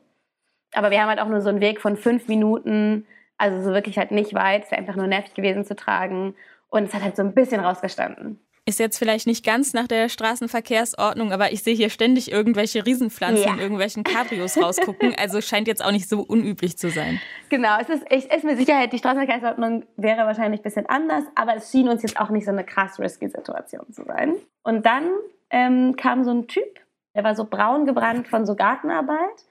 Aber 0.74 0.89
wir 0.89 1.00
haben 1.00 1.10
halt 1.10 1.19
auch 1.19 1.27
nur 1.27 1.41
so 1.41 1.50
einen 1.50 1.62
Weg 1.62 1.79
von 1.79 1.98
fünf 1.98 2.27
Minuten, 2.27 3.05
also 3.38 3.62
so 3.62 3.75
wirklich 3.75 4.00
halt 4.00 4.10
nicht 4.10 4.33
weit. 4.33 4.63
Es 4.63 4.71
wäre 4.71 4.81
einfach 4.81 4.95
nur 4.95 5.05
nervig 5.05 5.36
gewesen 5.36 5.65
zu 5.65 5.75
tragen. 5.75 6.33
Und 6.69 6.86
es 6.86 6.95
hat 6.95 7.03
halt 7.03 7.15
so 7.15 7.21
ein 7.21 7.36
bisschen 7.36 7.60
rausgestanden. 7.60 8.39
Ist 8.65 8.79
jetzt 8.79 8.98
vielleicht 8.98 9.27
nicht 9.27 9.45
ganz 9.45 9.74
nach 9.74 9.88
der 9.88 10.10
Straßenverkehrsordnung, 10.10 11.31
aber 11.31 11.51
ich 11.51 11.62
sehe 11.62 11.75
hier 11.75 11.91
ständig 11.91 12.31
irgendwelche 12.31 12.83
Riesenpflanzen 12.86 13.45
ja. 13.45 13.53
in 13.53 13.60
irgendwelchen 13.60 14.03
Cabrios 14.03 14.57
rausgucken. 14.57 15.13
Also 15.19 15.41
scheint 15.41 15.67
jetzt 15.67 15.86
auch 15.86 15.91
nicht 15.91 16.10
so 16.10 16.21
unüblich 16.21 16.75
zu 16.75 16.89
sein. 16.89 17.21
Genau, 17.50 17.77
es 17.79 17.89
ist, 17.89 18.03
ich, 18.10 18.31
ist 18.31 18.43
mit 18.43 18.57
Sicherheit, 18.57 18.93
die 18.93 18.98
Straßenverkehrsordnung 18.98 19.86
wäre 19.95 20.25
wahrscheinlich 20.25 20.62
ein 20.62 20.63
bisschen 20.63 20.88
anders, 20.88 21.24
aber 21.36 21.55
es 21.55 21.69
schien 21.69 21.88
uns 21.88 22.01
jetzt 22.01 22.19
auch 22.19 22.31
nicht 22.31 22.45
so 22.45 22.51
eine 22.51 22.63
krass 22.63 23.00
risky 23.00 23.29
Situation 23.29 23.91
zu 23.93 24.05
sein. 24.05 24.33
Und 24.63 24.88
dann 24.88 25.03
ähm, 25.51 25.96
kam 25.96 26.24
so 26.24 26.31
ein 26.31 26.48
Typ, 26.48 26.79
der 27.13 27.24
war 27.24 27.36
so 27.36 27.46
braun 27.46 27.86
gebrannt 27.86 28.27
von 28.27 28.46
so 28.46 28.55
Gartenarbeit, 28.55 29.46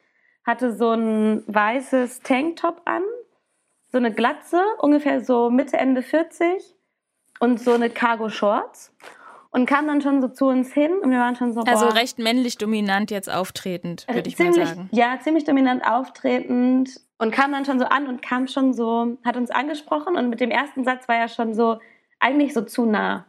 hatte 0.44 0.72
so 0.72 0.92
ein 0.92 1.44
weißes 1.46 2.20
Tanktop 2.20 2.82
an, 2.86 3.02
so 3.92 3.98
eine 3.98 4.12
Glatze, 4.12 4.60
ungefähr 4.78 5.20
so 5.20 5.50
Mitte, 5.50 5.76
Ende 5.76 6.02
40 6.02 6.74
und 7.38 7.60
so 7.60 7.72
eine 7.72 7.90
Cargo-Shorts 7.90 8.94
und 9.50 9.66
kam 9.66 9.86
dann 9.86 10.00
schon 10.00 10.20
so 10.22 10.28
zu 10.28 10.46
uns 10.46 10.72
hin 10.72 10.92
und 11.02 11.10
wir 11.10 11.18
waren 11.18 11.36
schon 11.36 11.52
so. 11.52 11.60
Also 11.62 11.86
boah, 11.86 11.94
recht 11.94 12.18
männlich 12.18 12.56
dominant 12.56 13.10
jetzt 13.10 13.30
auftretend, 13.30 14.06
würde 14.08 14.28
ich 14.28 14.36
ziemlich, 14.36 14.56
mal 14.56 14.66
sagen. 14.66 14.88
Ja, 14.92 15.18
ziemlich 15.20 15.44
dominant 15.44 15.84
auftretend 15.84 17.00
und 17.18 17.32
kam 17.32 17.52
dann 17.52 17.64
schon 17.64 17.78
so 17.78 17.84
an 17.84 18.06
und 18.06 18.22
kam 18.22 18.46
schon 18.46 18.72
so, 18.72 19.18
hat 19.24 19.36
uns 19.36 19.50
angesprochen 19.50 20.16
und 20.16 20.30
mit 20.30 20.40
dem 20.40 20.50
ersten 20.50 20.84
Satz 20.84 21.08
war 21.08 21.16
er 21.16 21.28
schon 21.28 21.54
so, 21.54 21.78
eigentlich 22.20 22.54
so 22.54 22.62
zu 22.62 22.86
nah. 22.86 23.26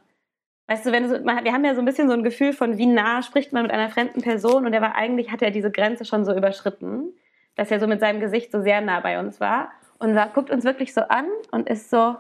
Weißt 0.72 0.86
du, 0.86 0.94
wenn 0.94 1.04
du 1.04 1.26
wir 1.26 1.52
haben 1.52 1.66
ja 1.66 1.76
so 1.76 1.82
ein 1.82 1.86
bisschen 1.86 2.08
so 2.08 2.14
ein 2.14 2.24
Gefühl 2.24 2.54
von, 2.54 2.78
wie 2.78 2.86
nah 2.86 3.22
spricht 3.24 3.52
man 3.52 3.64
mit 3.64 3.74
einer 3.74 3.90
fremden 3.90 4.22
Person 4.22 4.66
und 4.66 4.72
er 4.72 4.82
war 4.82 4.96
eigentlich, 4.96 5.30
hat 5.30 5.42
er 5.42 5.52
diese 5.52 5.70
Grenze 5.70 6.06
schon 6.06 6.24
so 6.24 6.34
überschritten, 6.34 7.14
dass 7.58 7.72
er 7.72 7.82
so 7.82 7.88
mit 7.88 8.00
seinem 8.00 8.22
Gesicht 8.22 8.54
so 8.54 8.62
sehr 8.62 8.80
nah 8.80 9.02
bei 9.02 9.20
uns 9.20 9.42
war 9.42 9.70
und 10.00 10.16
war, 10.16 10.30
guckt 10.30 10.50
uns 10.50 10.64
wirklich 10.64 10.94
so 10.94 11.02
an 11.02 11.28
und 11.52 11.70
ist 11.70 11.90
so, 11.90 12.16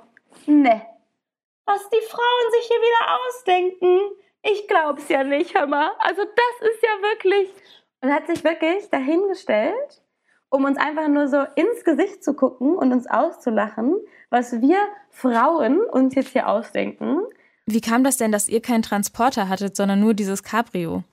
ne, 0.47 0.81
was 1.65 1.89
die 1.91 2.05
Frauen 2.09 2.51
sich 2.51 2.67
hier 2.67 2.81
wieder 2.81 3.19
ausdenken. 3.21 3.99
Ich 4.43 4.67
glaub's 4.67 5.07
ja 5.07 5.23
nicht, 5.23 5.57
hör 5.57 5.67
mal. 5.67 5.91
Also 5.99 6.21
das 6.21 6.69
ist 6.69 6.83
ja 6.83 7.01
wirklich. 7.01 7.49
Und 8.01 8.13
hat 8.13 8.27
sich 8.27 8.43
wirklich 8.43 8.89
dahingestellt, 8.89 10.01
um 10.49 10.65
uns 10.65 10.77
einfach 10.77 11.07
nur 11.07 11.29
so 11.29 11.45
ins 11.55 11.85
Gesicht 11.85 12.21
zu 12.21 12.33
gucken 12.33 12.75
und 12.75 12.91
uns 12.91 13.09
auszulachen, 13.09 13.95
was 14.29 14.59
wir 14.59 14.79
Frauen 15.09 15.79
uns 15.85 16.15
jetzt 16.15 16.33
hier 16.33 16.49
ausdenken. 16.49 17.21
Wie 17.73 17.81
kam 17.81 18.03
das 18.03 18.17
denn, 18.17 18.31
dass 18.31 18.47
ihr 18.47 18.61
keinen 18.61 18.81
Transporter 18.81 19.49
hattet, 19.49 19.75
sondern 19.75 19.99
nur 19.99 20.13
dieses 20.13 20.43
Cabrio? 20.43 21.03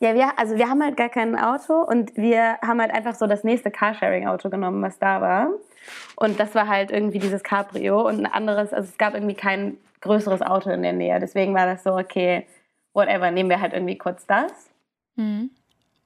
Ja, 0.00 0.14
wir, 0.14 0.38
also 0.38 0.56
wir 0.56 0.68
haben 0.68 0.82
halt 0.82 0.96
gar 0.96 1.10
kein 1.10 1.38
Auto 1.38 1.74
und 1.74 2.16
wir 2.16 2.58
haben 2.62 2.80
halt 2.80 2.90
einfach 2.90 3.14
so 3.14 3.26
das 3.26 3.44
nächste 3.44 3.70
Carsharing-Auto 3.70 4.48
genommen, 4.48 4.82
was 4.82 4.98
da 4.98 5.20
war. 5.20 5.50
Und 6.16 6.40
das 6.40 6.54
war 6.54 6.68
halt 6.68 6.90
irgendwie 6.90 7.18
dieses 7.18 7.42
Cabrio 7.42 8.06
und 8.08 8.20
ein 8.20 8.26
anderes, 8.26 8.72
also 8.72 8.88
es 8.88 8.98
gab 8.98 9.14
irgendwie 9.14 9.34
kein 9.34 9.76
größeres 10.00 10.42
Auto 10.42 10.70
in 10.70 10.82
der 10.82 10.94
Nähe. 10.94 11.20
Deswegen 11.20 11.54
war 11.54 11.66
das 11.66 11.82
so, 11.82 11.92
okay, 11.92 12.46
whatever, 12.94 13.30
nehmen 13.30 13.50
wir 13.50 13.60
halt 13.60 13.72
irgendwie 13.72 13.98
kurz 13.98 14.26
das. 14.26 14.52
Mhm. 15.16 15.50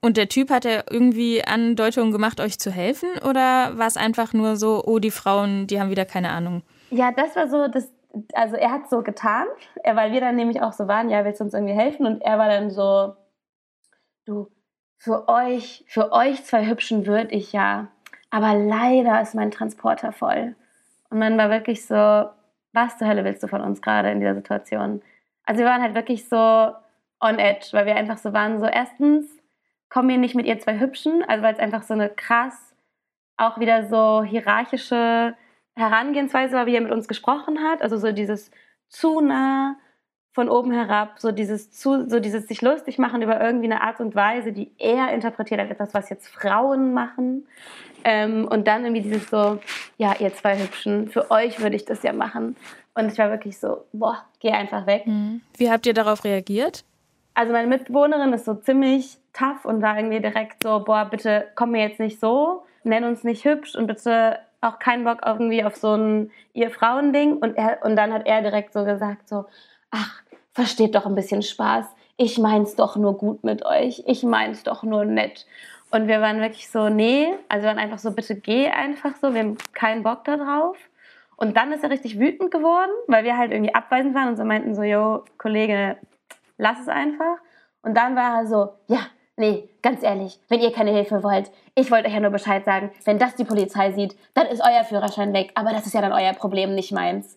Und 0.00 0.16
der 0.16 0.28
Typ 0.28 0.50
hat 0.50 0.66
er 0.66 0.90
irgendwie 0.90 1.44
Andeutungen 1.44 2.12
gemacht, 2.12 2.40
euch 2.40 2.58
zu 2.58 2.70
helfen? 2.70 3.08
Oder 3.26 3.78
war 3.78 3.86
es 3.86 3.96
einfach 3.96 4.32
nur 4.34 4.56
so, 4.56 4.82
oh, 4.84 4.98
die 4.98 5.10
Frauen, 5.10 5.66
die 5.66 5.80
haben 5.80 5.90
wieder 5.90 6.04
keine 6.04 6.30
Ahnung? 6.30 6.62
Ja, 6.90 7.10
das 7.10 7.34
war 7.36 7.48
so, 7.48 7.68
das, 7.68 7.88
also 8.34 8.56
er 8.56 8.70
hat 8.70 8.88
so 8.88 9.02
getan, 9.02 9.46
weil 9.84 10.12
wir 10.12 10.20
dann 10.20 10.36
nämlich 10.36 10.62
auch 10.62 10.72
so 10.72 10.88
waren, 10.88 11.10
ja, 11.10 11.24
willst 11.24 11.40
du 11.40 11.44
uns 11.44 11.54
irgendwie 11.54 11.74
helfen? 11.74 12.06
Und 12.06 12.22
er 12.22 12.38
war 12.38 12.48
dann 12.48 12.70
so, 12.70 13.16
du, 14.24 14.48
für 14.98 15.28
euch, 15.28 15.84
für 15.86 16.12
euch 16.12 16.44
zwei 16.44 16.66
Hübschen 16.66 17.06
würde 17.06 17.34
ich 17.34 17.52
ja, 17.52 17.88
aber 18.30 18.54
leider 18.54 19.20
ist 19.20 19.34
mein 19.34 19.50
Transporter 19.50 20.12
voll. 20.12 20.56
Und 21.10 21.18
man 21.18 21.36
war 21.38 21.50
wirklich 21.50 21.86
so, 21.86 21.94
was 22.72 22.98
zur 22.98 23.06
Hölle 23.06 23.24
willst 23.24 23.42
du 23.42 23.48
von 23.48 23.60
uns 23.60 23.82
gerade 23.82 24.10
in 24.10 24.20
dieser 24.20 24.34
Situation? 24.34 25.02
Also 25.44 25.60
wir 25.60 25.66
waren 25.66 25.82
halt 25.82 25.94
wirklich 25.94 26.28
so 26.28 26.36
on 26.36 27.38
edge, 27.38 27.68
weil 27.72 27.86
wir 27.86 27.96
einfach 27.96 28.18
so 28.18 28.32
waren, 28.32 28.58
so 28.58 28.66
erstens 28.66 29.26
kommen 29.88 30.08
wir 30.08 30.18
nicht 30.18 30.34
mit 30.34 30.46
ihr 30.46 30.58
zwei 30.58 30.80
Hübschen, 30.80 31.22
also 31.28 31.42
weil 31.42 31.54
es 31.54 31.60
einfach 31.60 31.82
so 31.82 31.94
eine 31.94 32.08
krass, 32.08 32.74
auch 33.36 33.58
wieder 33.58 33.86
so 33.86 34.24
hierarchische 34.24 35.36
Herangehensweise 35.76 36.54
war, 36.54 36.66
wie 36.66 36.74
er 36.74 36.80
mit 36.80 36.92
uns 36.92 37.08
gesprochen 37.08 37.62
hat, 37.62 37.82
also 37.82 37.96
so 37.96 38.12
dieses 38.12 38.50
zu 38.88 39.20
nah, 39.20 39.76
von 40.34 40.48
oben 40.48 40.72
herab, 40.72 41.20
so 41.20 41.30
dieses, 41.30 41.70
zu, 41.70 42.08
so 42.08 42.18
dieses 42.18 42.48
sich 42.48 42.60
lustig 42.60 42.98
machen 42.98 43.22
über 43.22 43.40
irgendwie 43.40 43.66
eine 43.66 43.82
Art 43.82 44.00
und 44.00 44.16
Weise, 44.16 44.52
die 44.52 44.72
er 44.78 45.12
interpretiert 45.12 45.60
als 45.60 45.70
etwas, 45.70 45.94
was 45.94 46.10
jetzt 46.10 46.26
Frauen 46.26 46.92
machen. 46.92 47.46
Ähm, 48.02 48.46
und 48.48 48.66
dann 48.66 48.84
irgendwie 48.84 49.02
dieses 49.02 49.30
so, 49.30 49.60
ja, 49.96 50.14
ihr 50.18 50.34
zwei 50.34 50.58
Hübschen, 50.58 51.08
für 51.08 51.30
euch 51.30 51.60
würde 51.60 51.76
ich 51.76 51.84
das 51.84 52.02
ja 52.02 52.12
machen. 52.12 52.56
Und 52.94 53.12
ich 53.12 53.18
war 53.18 53.30
wirklich 53.30 53.58
so, 53.58 53.84
boah, 53.92 54.24
geh 54.40 54.50
einfach 54.50 54.86
weg. 54.86 55.06
Mhm. 55.06 55.40
Wie 55.56 55.70
habt 55.70 55.86
ihr 55.86 55.94
darauf 55.94 56.24
reagiert? 56.24 56.84
Also 57.34 57.52
meine 57.52 57.68
Mitbewohnerin 57.68 58.32
ist 58.32 58.44
so 58.44 58.54
ziemlich 58.54 59.18
tough 59.32 59.64
und 59.64 59.82
war 59.82 59.96
irgendwie 59.96 60.20
direkt 60.20 60.64
so, 60.64 60.82
boah, 60.84 61.04
bitte 61.04 61.46
komm 61.54 61.70
mir 61.70 61.82
jetzt 61.82 62.00
nicht 62.00 62.18
so, 62.18 62.64
nenn 62.82 63.04
uns 63.04 63.22
nicht 63.22 63.44
hübsch 63.44 63.76
und 63.76 63.86
bitte 63.86 64.38
auch 64.64 64.78
keinen 64.78 65.04
Bock 65.04 65.20
irgendwie 65.24 65.64
auf 65.64 65.76
so 65.76 65.94
ein 65.94 66.30
Ihr-Frauen-Ding. 66.52 67.36
Und, 67.36 67.56
und 67.82 67.96
dann 67.96 68.12
hat 68.12 68.26
er 68.26 68.42
direkt 68.42 68.72
so 68.72 68.84
gesagt, 68.84 69.28
so, 69.28 69.44
ach, 69.90 70.22
versteht 70.52 70.94
doch 70.94 71.06
ein 71.06 71.14
bisschen 71.14 71.42
Spaß. 71.42 71.86
Ich 72.16 72.38
mein's 72.38 72.76
doch 72.76 72.96
nur 72.96 73.16
gut 73.18 73.44
mit 73.44 73.64
euch. 73.64 74.02
Ich 74.06 74.22
mein's 74.22 74.62
doch 74.62 74.82
nur 74.82 75.04
nett. 75.04 75.46
Und 75.90 76.08
wir 76.08 76.20
waren 76.20 76.40
wirklich 76.40 76.68
so, 76.68 76.88
nee, 76.88 77.34
also 77.48 77.66
waren 77.66 77.78
einfach 77.78 77.98
so, 77.98 78.12
bitte 78.12 78.34
geh 78.34 78.68
einfach 78.68 79.14
so, 79.16 79.32
wir 79.32 79.40
haben 79.40 79.58
keinen 79.74 80.02
Bock 80.02 80.24
da 80.24 80.36
drauf. 80.36 80.76
Und 81.36 81.56
dann 81.56 81.72
ist 81.72 81.82
er 81.82 81.90
richtig 81.90 82.18
wütend 82.18 82.50
geworden, 82.50 82.90
weil 83.06 83.24
wir 83.24 83.36
halt 83.36 83.52
irgendwie 83.52 83.74
abweisend 83.74 84.14
waren 84.14 84.28
und 84.28 84.36
so 84.36 84.44
meinten 84.44 84.74
so, 84.74 84.82
yo, 84.82 85.24
Kollege, 85.38 85.96
lass 86.56 86.80
es 86.80 86.88
einfach. 86.88 87.36
Und 87.82 87.96
dann 87.96 88.16
war 88.16 88.40
er 88.40 88.46
so, 88.46 88.72
ja, 88.86 89.06
nee, 89.36 89.68
ganz 89.82 90.02
ehrlich, 90.02 90.38
wenn 90.48 90.60
ihr 90.60 90.72
keine 90.72 90.92
Hilfe 90.92 91.22
wollt, 91.22 91.50
ich 91.74 91.90
wollte 91.90 92.08
euch 92.08 92.14
ja 92.14 92.20
nur 92.20 92.30
Bescheid 92.30 92.64
sagen, 92.64 92.90
wenn 93.04 93.18
das 93.18 93.36
die 93.36 93.44
Polizei 93.44 93.92
sieht, 93.92 94.16
dann 94.34 94.46
ist 94.46 94.60
euer 94.60 94.84
Führerschein 94.84 95.32
weg, 95.32 95.50
aber 95.54 95.72
das 95.72 95.86
ist 95.86 95.94
ja 95.94 96.00
dann 96.00 96.12
euer 96.12 96.32
Problem, 96.32 96.74
nicht 96.74 96.92
meins. 96.92 97.36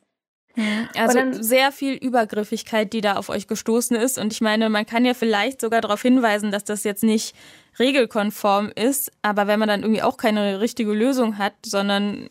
Also 0.97 1.19
dann, 1.19 1.33
sehr 1.43 1.71
viel 1.71 1.93
Übergriffigkeit, 1.93 2.91
die 2.91 3.01
da 3.01 3.15
auf 3.17 3.29
euch 3.29 3.47
gestoßen 3.47 3.95
ist. 3.95 4.17
Und 4.17 4.33
ich 4.33 4.41
meine, 4.41 4.69
man 4.69 4.85
kann 4.85 5.05
ja 5.05 5.13
vielleicht 5.13 5.61
sogar 5.61 5.81
darauf 5.81 6.01
hinweisen, 6.01 6.51
dass 6.51 6.63
das 6.63 6.83
jetzt 6.83 7.03
nicht 7.03 7.35
regelkonform 7.77 8.71
ist. 8.73 9.11
Aber 9.21 9.45
wenn 9.45 9.59
man 9.59 9.67
dann 9.67 9.81
irgendwie 9.81 10.01
auch 10.01 10.17
keine 10.17 10.59
richtige 10.59 10.93
Lösung 10.93 11.37
hat, 11.37 11.53
sondern 11.63 12.27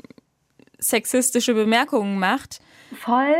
sexistische 0.78 1.54
Bemerkungen 1.54 2.18
macht. 2.18 2.60
Voll. 2.98 3.34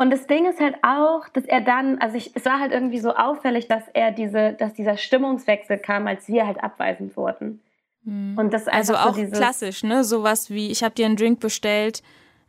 Und 0.00 0.08
das 0.08 0.26
Ding 0.26 0.48
ist 0.48 0.58
halt 0.60 0.76
auch, 0.82 1.28
dass 1.28 1.44
er 1.44 1.60
dann, 1.60 1.98
also 1.98 2.16
ich, 2.16 2.34
es 2.34 2.46
war 2.46 2.58
halt 2.58 2.72
irgendwie 2.72 3.00
so 3.00 3.14
auffällig, 3.14 3.68
dass 3.68 3.82
er 3.92 4.12
diese, 4.12 4.54
dass 4.54 4.72
dieser 4.72 4.96
Stimmungswechsel 4.96 5.76
kam, 5.76 6.06
als 6.06 6.26
wir 6.26 6.46
halt 6.46 6.64
abweisend 6.64 7.18
wurden. 7.18 7.60
Mhm. 8.04 8.38
Und 8.38 8.54
das 8.54 8.66
also 8.66 8.94
auch 8.94 9.14
so 9.14 9.26
klassisch, 9.26 9.82
ne? 9.82 10.02
Sowas 10.02 10.48
wie, 10.48 10.70
ich 10.70 10.82
habe 10.82 10.94
dir 10.94 11.04
einen 11.04 11.16
Drink 11.16 11.40
bestellt, 11.40 12.02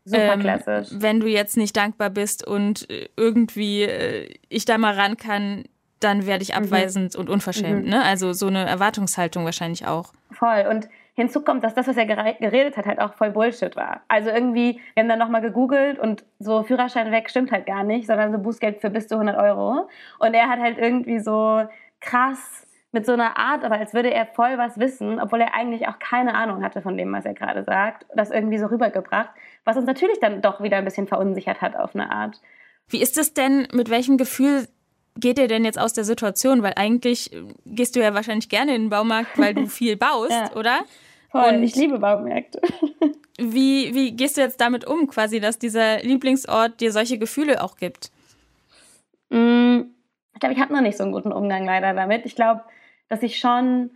Super 0.05 0.35
ähm, 0.35 0.39
klassisch. 0.39 0.87
Wenn 0.93 1.19
du 1.19 1.27
jetzt 1.27 1.57
nicht 1.57 1.75
dankbar 1.75 2.09
bist 2.09 2.47
und 2.47 2.89
äh, 2.89 3.09
irgendwie 3.17 3.81
äh, 3.81 4.33
ich 4.47 4.63
da 4.63 4.77
mal 4.77 4.93
ran 4.93 5.17
kann, 5.17 5.65
dann 5.99 6.25
werde 6.25 6.43
ich 6.43 6.55
mhm. 6.55 6.63
abweisend 6.63 7.15
mhm. 7.15 7.19
und 7.19 7.29
unverschämt. 7.29 7.83
Mhm. 7.83 7.89
Ne? 7.89 8.01
Also 8.01 8.31
so 8.31 8.47
eine 8.47 8.65
Erwartungshaltung 8.65 9.43
wahrscheinlich 9.43 9.85
auch. 9.85 10.13
Voll. 10.31 10.67
Und 10.69 10.87
hinzu 11.13 11.41
kommt, 11.41 11.63
dass 11.63 11.73
das, 11.73 11.87
was 11.87 11.97
er 11.97 12.05
geredet 12.05 12.77
hat, 12.77 12.85
halt 12.85 12.99
auch 12.99 13.13
voll 13.13 13.31
Bullshit 13.31 13.75
war. 13.75 14.01
Also 14.07 14.29
irgendwie, 14.29 14.79
wir 14.93 15.01
haben 15.01 15.09
dann 15.09 15.19
nochmal 15.19 15.41
gegoogelt 15.41 15.99
und 15.99 16.23
so 16.39 16.63
Führerschein 16.63 17.11
weg 17.11 17.29
stimmt 17.29 17.51
halt 17.51 17.65
gar 17.65 17.83
nicht, 17.83 18.07
sondern 18.07 18.31
so 18.31 18.39
Bußgeld 18.39 18.81
für 18.81 18.89
bis 18.89 19.07
zu 19.07 19.15
100 19.15 19.37
Euro. 19.37 19.89
Und 20.19 20.33
er 20.33 20.49
hat 20.49 20.59
halt 20.59 20.77
irgendwie 20.77 21.19
so 21.19 21.63
krass 21.99 22.65
mit 22.93 23.05
so 23.05 23.13
einer 23.13 23.37
Art, 23.37 23.63
aber 23.63 23.75
als 23.75 23.93
würde 23.93 24.13
er 24.13 24.25
voll 24.25 24.57
was 24.57 24.77
wissen, 24.77 25.19
obwohl 25.19 25.41
er 25.41 25.55
eigentlich 25.55 25.87
auch 25.87 25.99
keine 25.99 26.35
Ahnung 26.35 26.63
hatte 26.63 26.81
von 26.81 26.97
dem, 26.97 27.11
was 27.13 27.25
er 27.25 27.33
gerade 27.33 27.63
sagt, 27.63 28.05
das 28.15 28.31
irgendwie 28.31 28.57
so 28.57 28.65
rübergebracht, 28.65 29.29
was 29.63 29.77
uns 29.77 29.85
natürlich 29.85 30.19
dann 30.19 30.41
doch 30.41 30.61
wieder 30.61 30.77
ein 30.77 30.85
bisschen 30.85 31.07
verunsichert 31.07 31.61
hat 31.61 31.75
auf 31.75 31.95
eine 31.95 32.11
Art. 32.11 32.41
Wie 32.89 33.01
ist 33.01 33.17
es 33.17 33.33
denn, 33.33 33.67
mit 33.71 33.89
welchem 33.89 34.17
Gefühl 34.17 34.67
geht 35.17 35.39
ihr 35.39 35.47
denn 35.47 35.65
jetzt 35.65 35.79
aus 35.79 35.93
der 35.93 36.03
Situation? 36.03 36.63
Weil 36.63 36.73
eigentlich 36.75 37.31
gehst 37.65 37.95
du 37.95 37.99
ja 37.99 38.13
wahrscheinlich 38.13 38.49
gerne 38.49 38.75
in 38.75 38.83
den 38.83 38.89
Baumarkt, 38.89 39.37
weil 39.37 39.53
du 39.53 39.65
viel 39.67 39.97
baust, 39.97 40.31
ja. 40.31 40.55
oder? 40.55 40.81
Voll, 41.31 41.55
Und 41.55 41.63
ich 41.63 41.75
liebe 41.75 41.99
Baumärkte. 41.99 42.61
wie, 43.39 43.93
wie 43.93 44.11
gehst 44.11 44.37
du 44.37 44.41
jetzt 44.41 44.59
damit 44.59 44.85
um, 44.85 45.07
quasi, 45.07 45.39
dass 45.39 45.57
dieser 45.57 45.99
Lieblingsort 45.99 46.81
dir 46.81 46.91
solche 46.91 47.17
Gefühle 47.17 47.63
auch 47.63 47.77
gibt? 47.77 48.11
Mm, 49.29 49.81
ich 50.33 50.39
glaube, 50.39 50.53
ich 50.53 50.61
habe 50.61 50.73
noch 50.73 50.81
nicht 50.81 50.97
so 50.97 51.03
einen 51.03 51.13
guten 51.13 51.31
Umgang 51.31 51.65
leider 51.65 51.93
damit. 51.93 52.25
Ich 52.25 52.35
glaube, 52.35 52.63
dass 53.07 53.23
ich 53.23 53.39
schon 53.39 53.91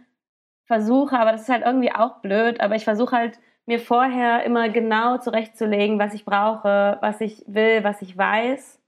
versuche, 0.65 1.19
aber 1.19 1.31
das 1.31 1.41
ist 1.41 1.49
halt 1.49 1.65
irgendwie 1.65 1.91
auch 1.91 2.21
blöd, 2.21 2.59
aber 2.59 2.75
ich 2.75 2.85
versuche 2.85 3.15
halt 3.15 3.39
mir 3.65 3.79
vorher 3.79 4.43
immer 4.43 4.69
genau 4.69 5.17
zurechtzulegen, 5.17 5.99
was 5.99 6.13
ich 6.13 6.25
brauche, 6.25 6.97
was 7.01 7.21
ich 7.21 7.43
will, 7.47 7.83
was 7.83 8.01
ich 8.01 8.17
weiß. 8.17 8.79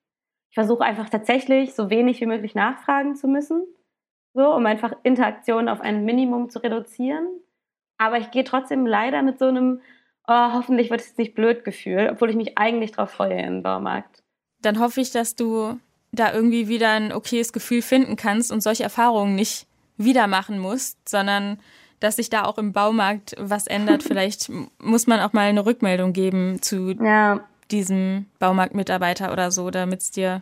Ich 0.58 0.60
versuche 0.60 0.84
einfach 0.84 1.08
tatsächlich 1.08 1.76
so 1.76 1.92
wenig 1.92 2.20
wie 2.20 2.26
möglich 2.26 2.56
nachfragen 2.56 3.16
zu 3.16 3.28
müssen, 3.28 3.64
so 4.34 4.56
um 4.56 4.66
einfach 4.66 4.92
Interaktion 5.04 5.70
auf 5.70 5.82
ein 5.82 6.04
Minimum 6.04 6.50
zu 6.50 6.58
reduzieren. 6.58 7.28
Aber 8.00 8.18
ich 8.18 8.32
gehe 8.32 8.44
trotzdem 8.44 8.88
leider 8.88 9.22
mit 9.22 9.38
so 9.38 9.46
einem, 9.46 9.82
oh, 10.28 10.54
hoffentlich 10.54 10.90
wird 10.90 11.02
es 11.02 11.16
nicht 11.16 11.36
blöd 11.36 11.64
Gefühl, 11.64 12.10
obwohl 12.12 12.32
ich 12.32 12.36
mich 12.36 12.58
eigentlich 12.58 12.92
drauf 12.92 13.12
freue 13.12 13.40
im 13.40 13.62
Baumarkt. 13.62 14.24
Dann 14.60 14.80
hoffe 14.80 15.00
ich, 15.00 15.12
dass 15.12 15.36
du 15.36 15.78
da 16.12 16.34
irgendwie 16.34 16.68
wieder 16.68 16.90
ein 16.90 17.14
okayes 17.14 17.54
Gefühl 17.54 17.84
finden 17.84 18.16
kannst 18.16 18.52
und 18.52 18.62
solche 18.62 18.82
Erfahrungen 18.82 19.36
nicht 19.36 19.68
wieder 19.98 20.26
machen 20.26 20.58
musst, 20.58 21.08
sondern 21.08 21.60
dass 22.00 22.16
sich 22.16 22.32
da 22.32 22.46
auch 22.46 22.58
im 22.58 22.74
Baumarkt 22.74 23.36
was 23.38 23.68
ändert. 23.68 24.02
Vielleicht 24.08 24.50
muss 24.80 25.06
man 25.06 25.20
auch 25.20 25.34
mal 25.34 25.50
eine 25.50 25.68
Rückmeldung 25.68 26.14
geben 26.14 26.64
zu 26.64 26.96
ja. 27.00 27.48
Diesem 27.72 28.28
Baumarktmitarbeiter 28.40 29.32
oder 29.32 29.52
so, 29.52 29.70
damit 29.70 30.02
es 30.02 30.12
dir 30.12 30.42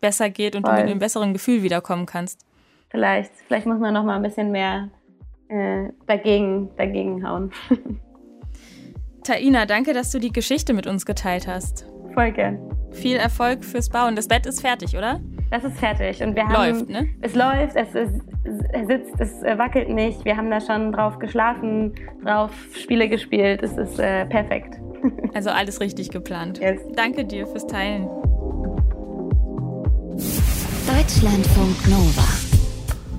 besser 0.00 0.30
geht 0.30 0.56
und 0.56 0.66
Voll. 0.66 0.74
du 0.74 0.80
mit 0.82 0.90
einem 0.90 0.98
besseren 0.98 1.32
Gefühl 1.32 1.62
wiederkommen 1.62 2.06
kannst. 2.06 2.44
Vielleicht, 2.90 3.32
vielleicht 3.46 3.66
muss 3.66 3.78
man 3.78 3.94
noch 3.94 4.04
mal 4.04 4.16
ein 4.16 4.22
bisschen 4.22 4.52
mehr 4.52 4.90
äh, 5.48 5.88
dagegen, 6.06 6.70
dagegen 6.76 7.26
hauen. 7.28 7.50
Taina, 9.24 9.64
danke, 9.64 9.94
dass 9.94 10.10
du 10.10 10.18
die 10.18 10.32
Geschichte 10.32 10.74
mit 10.74 10.86
uns 10.86 11.06
geteilt 11.06 11.48
hast. 11.48 11.86
Voll 12.12 12.30
gern. 12.32 12.58
Viel 12.92 13.16
Erfolg 13.16 13.64
fürs 13.64 13.88
Bauen. 13.88 14.14
Das 14.14 14.28
Bett 14.28 14.46
ist 14.46 14.60
fertig, 14.60 14.96
oder? 14.96 15.20
Das 15.50 15.64
ist 15.64 15.78
fertig 15.78 16.22
und 16.22 16.36
wir 16.36 16.46
haben. 16.46 16.72
Läuft, 16.74 16.88
ne? 16.88 17.08
Es 17.22 17.34
läuft, 17.34 17.74
es, 17.74 17.94
ist, 17.94 18.20
es 18.72 18.86
sitzt, 18.86 19.20
es 19.20 19.42
wackelt 19.42 19.88
nicht. 19.88 20.24
Wir 20.24 20.36
haben 20.36 20.50
da 20.50 20.60
schon 20.60 20.92
drauf 20.92 21.18
geschlafen, 21.18 21.94
drauf 22.22 22.50
Spiele 22.74 23.08
gespielt. 23.08 23.62
Es 23.62 23.76
ist 23.76 23.98
äh, 23.98 24.26
perfekt. 24.26 24.78
Also 25.34 25.50
alles 25.50 25.80
richtig 25.80 26.10
geplant. 26.10 26.58
Yes. 26.58 26.80
Danke 26.94 27.24
dir 27.24 27.46
fürs 27.46 27.66
Teilen. 27.66 28.08
Deutschlandfunk 30.86 31.88
Nova. 31.88 32.26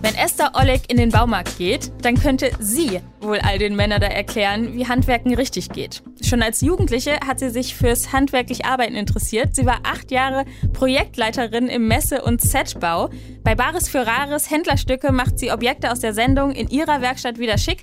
Wenn 0.01 0.13
Esther 0.13 0.51
Oleg 0.54 0.84
in 0.88 0.98
den 0.98 1.10
Baumarkt 1.10 1.58
geht, 1.58 1.92
dann 2.04 2.13
könnte 2.13 2.51
sie 2.60 3.00
wohl 3.22 3.39
all 3.39 3.58
den 3.58 3.75
Männern 3.75 4.00
da 4.00 4.06
erklären, 4.08 4.75
wie 4.75 4.88
Handwerken 4.88 5.34
richtig 5.34 5.70
geht. 5.70 6.04
Schon 6.22 6.44
als 6.44 6.62
Jugendliche 6.62 7.18
hat 7.25 7.39
sie 7.39 7.50
sich 7.50 7.75
fürs 7.75 8.13
handwerklich 8.13 8.65
Arbeiten 8.65 8.94
interessiert. 8.94 9.56
Sie 9.56 9.65
war 9.65 9.80
acht 9.82 10.12
Jahre 10.12 10.46
Projektleiterin 10.74 11.70
im 11.70 11.88
Messe- 11.88 12.22
und 12.22 12.39
Setbau. 12.39 13.10
Bei 13.44 13.56
Bares 13.56 13.89
für 13.89 14.06
Rares 14.06 14.51
Händlerstücke 14.51 15.12
macht 15.12 15.39
sie 15.39 15.51
Objekte 15.51 15.92
aus 15.92 16.01
der 16.01 16.13
Sendung 16.13 16.51
in 16.51 16.70
ihrer 16.70 17.01
Werkstatt 17.01 17.39
wieder 17.39 17.58
schick 17.58 17.82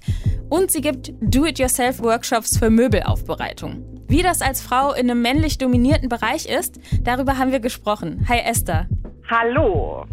und 0.48 0.70
sie 0.70 0.80
gibt 0.80 1.12
Do-it-yourself-Workshops 1.20 2.56
für 2.56 2.70
Möbelaufbereitung. 2.70 3.91
Wie 4.08 4.22
das 4.22 4.42
als 4.42 4.60
Frau 4.62 4.92
in 4.92 5.10
einem 5.10 5.22
männlich 5.22 5.58
dominierten 5.58 6.08
Bereich 6.08 6.46
ist, 6.46 6.80
darüber 7.02 7.38
haben 7.38 7.52
wir 7.52 7.60
gesprochen. 7.60 8.26
Hi 8.28 8.38
Esther. 8.38 8.86
Hallo. 9.30 10.04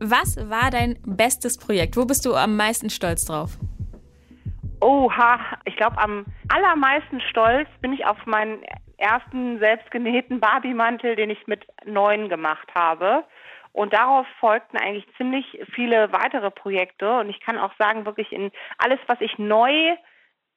Was 0.00 0.36
war 0.50 0.70
dein 0.70 0.98
bestes 1.04 1.58
Projekt? 1.58 1.96
Wo 1.96 2.04
bist 2.04 2.24
du 2.26 2.34
am 2.34 2.56
meisten 2.56 2.90
stolz 2.90 3.24
drauf? 3.24 3.58
Oha, 4.80 5.38
ich 5.64 5.76
glaube, 5.76 5.98
am 5.98 6.26
allermeisten 6.48 7.20
stolz 7.20 7.68
bin 7.80 7.92
ich 7.92 8.06
auf 8.06 8.18
meinen 8.26 8.62
ersten 8.98 9.58
selbstgenähten 9.58 10.40
Barbie-Mantel, 10.40 11.16
den 11.16 11.30
ich 11.30 11.46
mit 11.46 11.66
neun 11.84 12.28
gemacht 12.28 12.68
habe. 12.74 13.24
Und 13.72 13.92
darauf 13.92 14.26
folgten 14.40 14.78
eigentlich 14.78 15.06
ziemlich 15.18 15.44
viele 15.74 16.12
weitere 16.12 16.50
Projekte. 16.50 17.18
Und 17.18 17.28
ich 17.28 17.40
kann 17.40 17.58
auch 17.58 17.72
sagen, 17.78 18.06
wirklich 18.06 18.32
in 18.32 18.50
alles, 18.78 18.98
was 19.06 19.20
ich 19.20 19.38
neu 19.38 19.70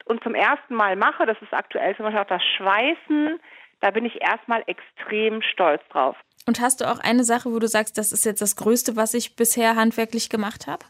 und 0.06 0.24
zum 0.24 0.36
ersten 0.36 0.75
Mal 0.75 0.96
mache, 0.96 1.25
das 1.25 1.38
ist 1.41 1.53
aktuell 1.53 1.96
zum 1.96 2.06
Beispiel 2.06 2.22
auch 2.22 2.27
das 2.27 2.44
Schweißen, 2.58 3.39
da 3.82 3.91
bin 3.91 4.06
ich 4.06 4.22
erstmal 4.22 4.63
extrem 4.68 5.41
stolz 5.41 5.82
drauf. 5.89 6.15
Und 6.48 6.60
hast 6.60 6.82
du 6.82 6.86
auch 6.86 7.00
eine 7.00 7.24
Sache, 7.24 7.51
wo 7.51 7.60
du 7.60 7.68
sagst, 7.68 7.98
das 7.98 8.12
ist 8.12 8.25
jetzt 8.25 8.41
das 8.41 8.56
Größte, 8.56 8.96
was 8.96 9.13
ich 9.13 9.36
bisher 9.36 9.75
handwerklich 9.75 10.29
gemacht 10.29 10.68
habe? 10.68 10.84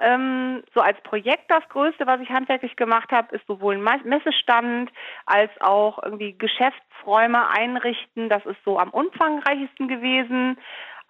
Ähm, 0.00 0.62
so 0.74 0.80
als 0.80 1.00
Projekt 1.02 1.50
das 1.50 1.62
Größte, 1.68 2.06
was 2.06 2.20
ich 2.20 2.30
handwerklich 2.30 2.74
gemacht 2.76 3.12
habe, 3.12 3.36
ist 3.36 3.46
sowohl 3.46 3.76
ein 3.76 4.02
Messestand 4.04 4.90
als 5.26 5.50
auch 5.60 6.02
irgendwie 6.02 6.32
Geschäftsräume 6.32 7.50
einrichten. 7.50 8.30
Das 8.30 8.44
ist 8.46 8.56
so 8.64 8.78
am 8.78 8.90
umfangreichsten 8.90 9.88
gewesen. 9.88 10.58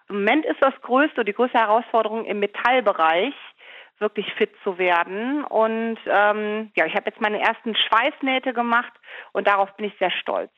Im 0.09 0.15
Moment 0.15 0.45
ist 0.45 0.61
das 0.61 0.73
Größte, 0.81 1.23
die 1.23 1.33
größte 1.33 1.57
Herausforderung 1.57 2.25
im 2.25 2.39
Metallbereich 2.39 3.33
wirklich 4.01 4.25
fit 4.33 4.51
zu 4.63 4.77
werden. 4.77 5.43
Und 5.45 5.97
ähm, 6.07 6.71
ja, 6.75 6.85
ich 6.85 6.95
habe 6.95 7.09
jetzt 7.09 7.21
meine 7.21 7.39
ersten 7.39 7.75
Schweißnähte 7.75 8.53
gemacht 8.53 8.91
und 9.31 9.47
darauf 9.47 9.75
bin 9.77 9.85
ich 9.85 9.93
sehr 9.99 10.11
stolz. 10.11 10.51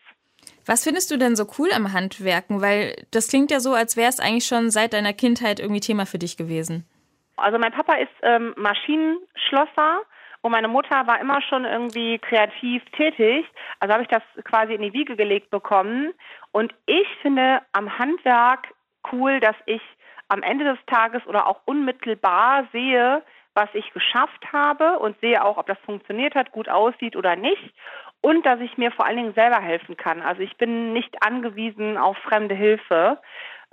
Was 0.65 0.83
findest 0.83 1.11
du 1.11 1.17
denn 1.17 1.35
so 1.35 1.45
cool 1.57 1.69
am 1.73 1.93
Handwerken? 1.93 2.61
Weil 2.61 2.95
das 3.11 3.27
klingt 3.27 3.51
ja 3.51 3.59
so, 3.59 3.73
als 3.73 3.97
wäre 3.97 4.09
es 4.09 4.19
eigentlich 4.19 4.45
schon 4.45 4.71
seit 4.71 4.93
deiner 4.93 5.13
Kindheit 5.13 5.59
irgendwie 5.59 5.81
Thema 5.81 6.05
für 6.05 6.17
dich 6.17 6.37
gewesen. 6.37 6.87
Also 7.35 7.57
mein 7.57 7.71
Papa 7.71 7.95
ist 7.95 8.11
ähm, 8.21 8.53
Maschinenschlosser 8.57 10.01
und 10.41 10.51
meine 10.51 10.67
Mutter 10.67 11.07
war 11.07 11.19
immer 11.19 11.41
schon 11.41 11.65
irgendwie 11.65 12.19
kreativ 12.19 12.83
tätig. 12.95 13.45
Also 13.79 13.93
habe 13.93 14.03
ich 14.03 14.09
das 14.09 14.23
quasi 14.43 14.73
in 14.73 14.81
die 14.81 14.93
Wiege 14.93 15.15
gelegt 15.15 15.49
bekommen. 15.49 16.13
Und 16.51 16.73
ich 16.85 17.07
finde 17.21 17.61
am 17.71 17.97
Handwerk 17.97 18.67
cool, 19.11 19.39
dass 19.39 19.55
ich 19.65 19.81
am 20.27 20.43
Ende 20.43 20.65
des 20.65 20.79
Tages 20.87 21.25
oder 21.27 21.47
auch 21.47 21.61
unmittelbar 21.65 22.67
sehe, 22.71 23.23
was 23.53 23.69
ich 23.73 23.91
geschafft 23.93 24.51
habe 24.51 24.99
und 24.99 25.19
sehe 25.19 25.43
auch, 25.43 25.57
ob 25.57 25.67
das 25.67 25.77
funktioniert 25.85 26.35
hat, 26.35 26.51
gut 26.51 26.69
aussieht 26.69 27.15
oder 27.15 27.35
nicht 27.35 27.73
und 28.21 28.45
dass 28.45 28.59
ich 28.61 28.77
mir 28.77 28.91
vor 28.91 29.05
allen 29.05 29.17
Dingen 29.17 29.33
selber 29.33 29.61
helfen 29.61 29.97
kann. 29.97 30.21
Also 30.21 30.41
ich 30.41 30.57
bin 30.57 30.93
nicht 30.93 31.15
angewiesen 31.23 31.97
auf 31.97 32.17
fremde 32.17 32.55
Hilfe. 32.55 33.19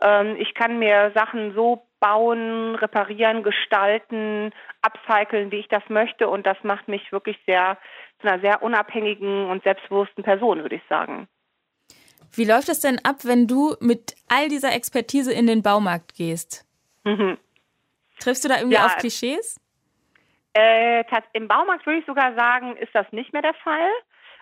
Ähm, 0.02 0.36
ich 0.38 0.54
kann 0.54 0.78
mir 0.78 1.12
Sachen 1.14 1.54
so 1.54 1.86
bauen, 2.00 2.74
reparieren, 2.74 3.42
gestalten, 3.42 4.52
upcyclen, 4.82 5.52
wie 5.52 5.58
ich 5.60 5.68
das 5.68 5.82
möchte 5.88 6.28
und 6.28 6.46
das 6.46 6.56
macht 6.62 6.88
mich 6.88 7.12
wirklich 7.12 7.38
sehr 7.46 7.78
zu 8.20 8.28
einer 8.28 8.40
sehr 8.40 8.62
unabhängigen 8.62 9.48
und 9.48 9.62
selbstbewussten 9.62 10.24
Person, 10.24 10.62
würde 10.62 10.76
ich 10.76 10.82
sagen. 10.88 11.28
Wie 12.32 12.44
läuft 12.44 12.68
es 12.68 12.80
denn 12.80 12.98
ab, 13.04 13.24
wenn 13.24 13.46
du 13.46 13.74
mit 13.80 14.14
all 14.28 14.48
dieser 14.48 14.72
Expertise 14.72 15.32
in 15.32 15.46
den 15.46 15.62
Baumarkt 15.62 16.14
gehst? 16.14 16.64
Mhm. 17.04 17.38
Triffst 18.20 18.44
du 18.44 18.48
da 18.48 18.58
irgendwie 18.58 18.76
ja, 18.76 18.86
auf 18.86 18.96
Klischees? 18.98 19.58
Äh, 20.52 21.04
Im 21.32 21.48
Baumarkt 21.48 21.86
würde 21.86 22.00
ich 22.00 22.06
sogar 22.06 22.34
sagen, 22.34 22.76
ist 22.76 22.94
das 22.94 23.06
nicht 23.12 23.32
mehr 23.32 23.42
der 23.42 23.54
Fall. 23.54 23.90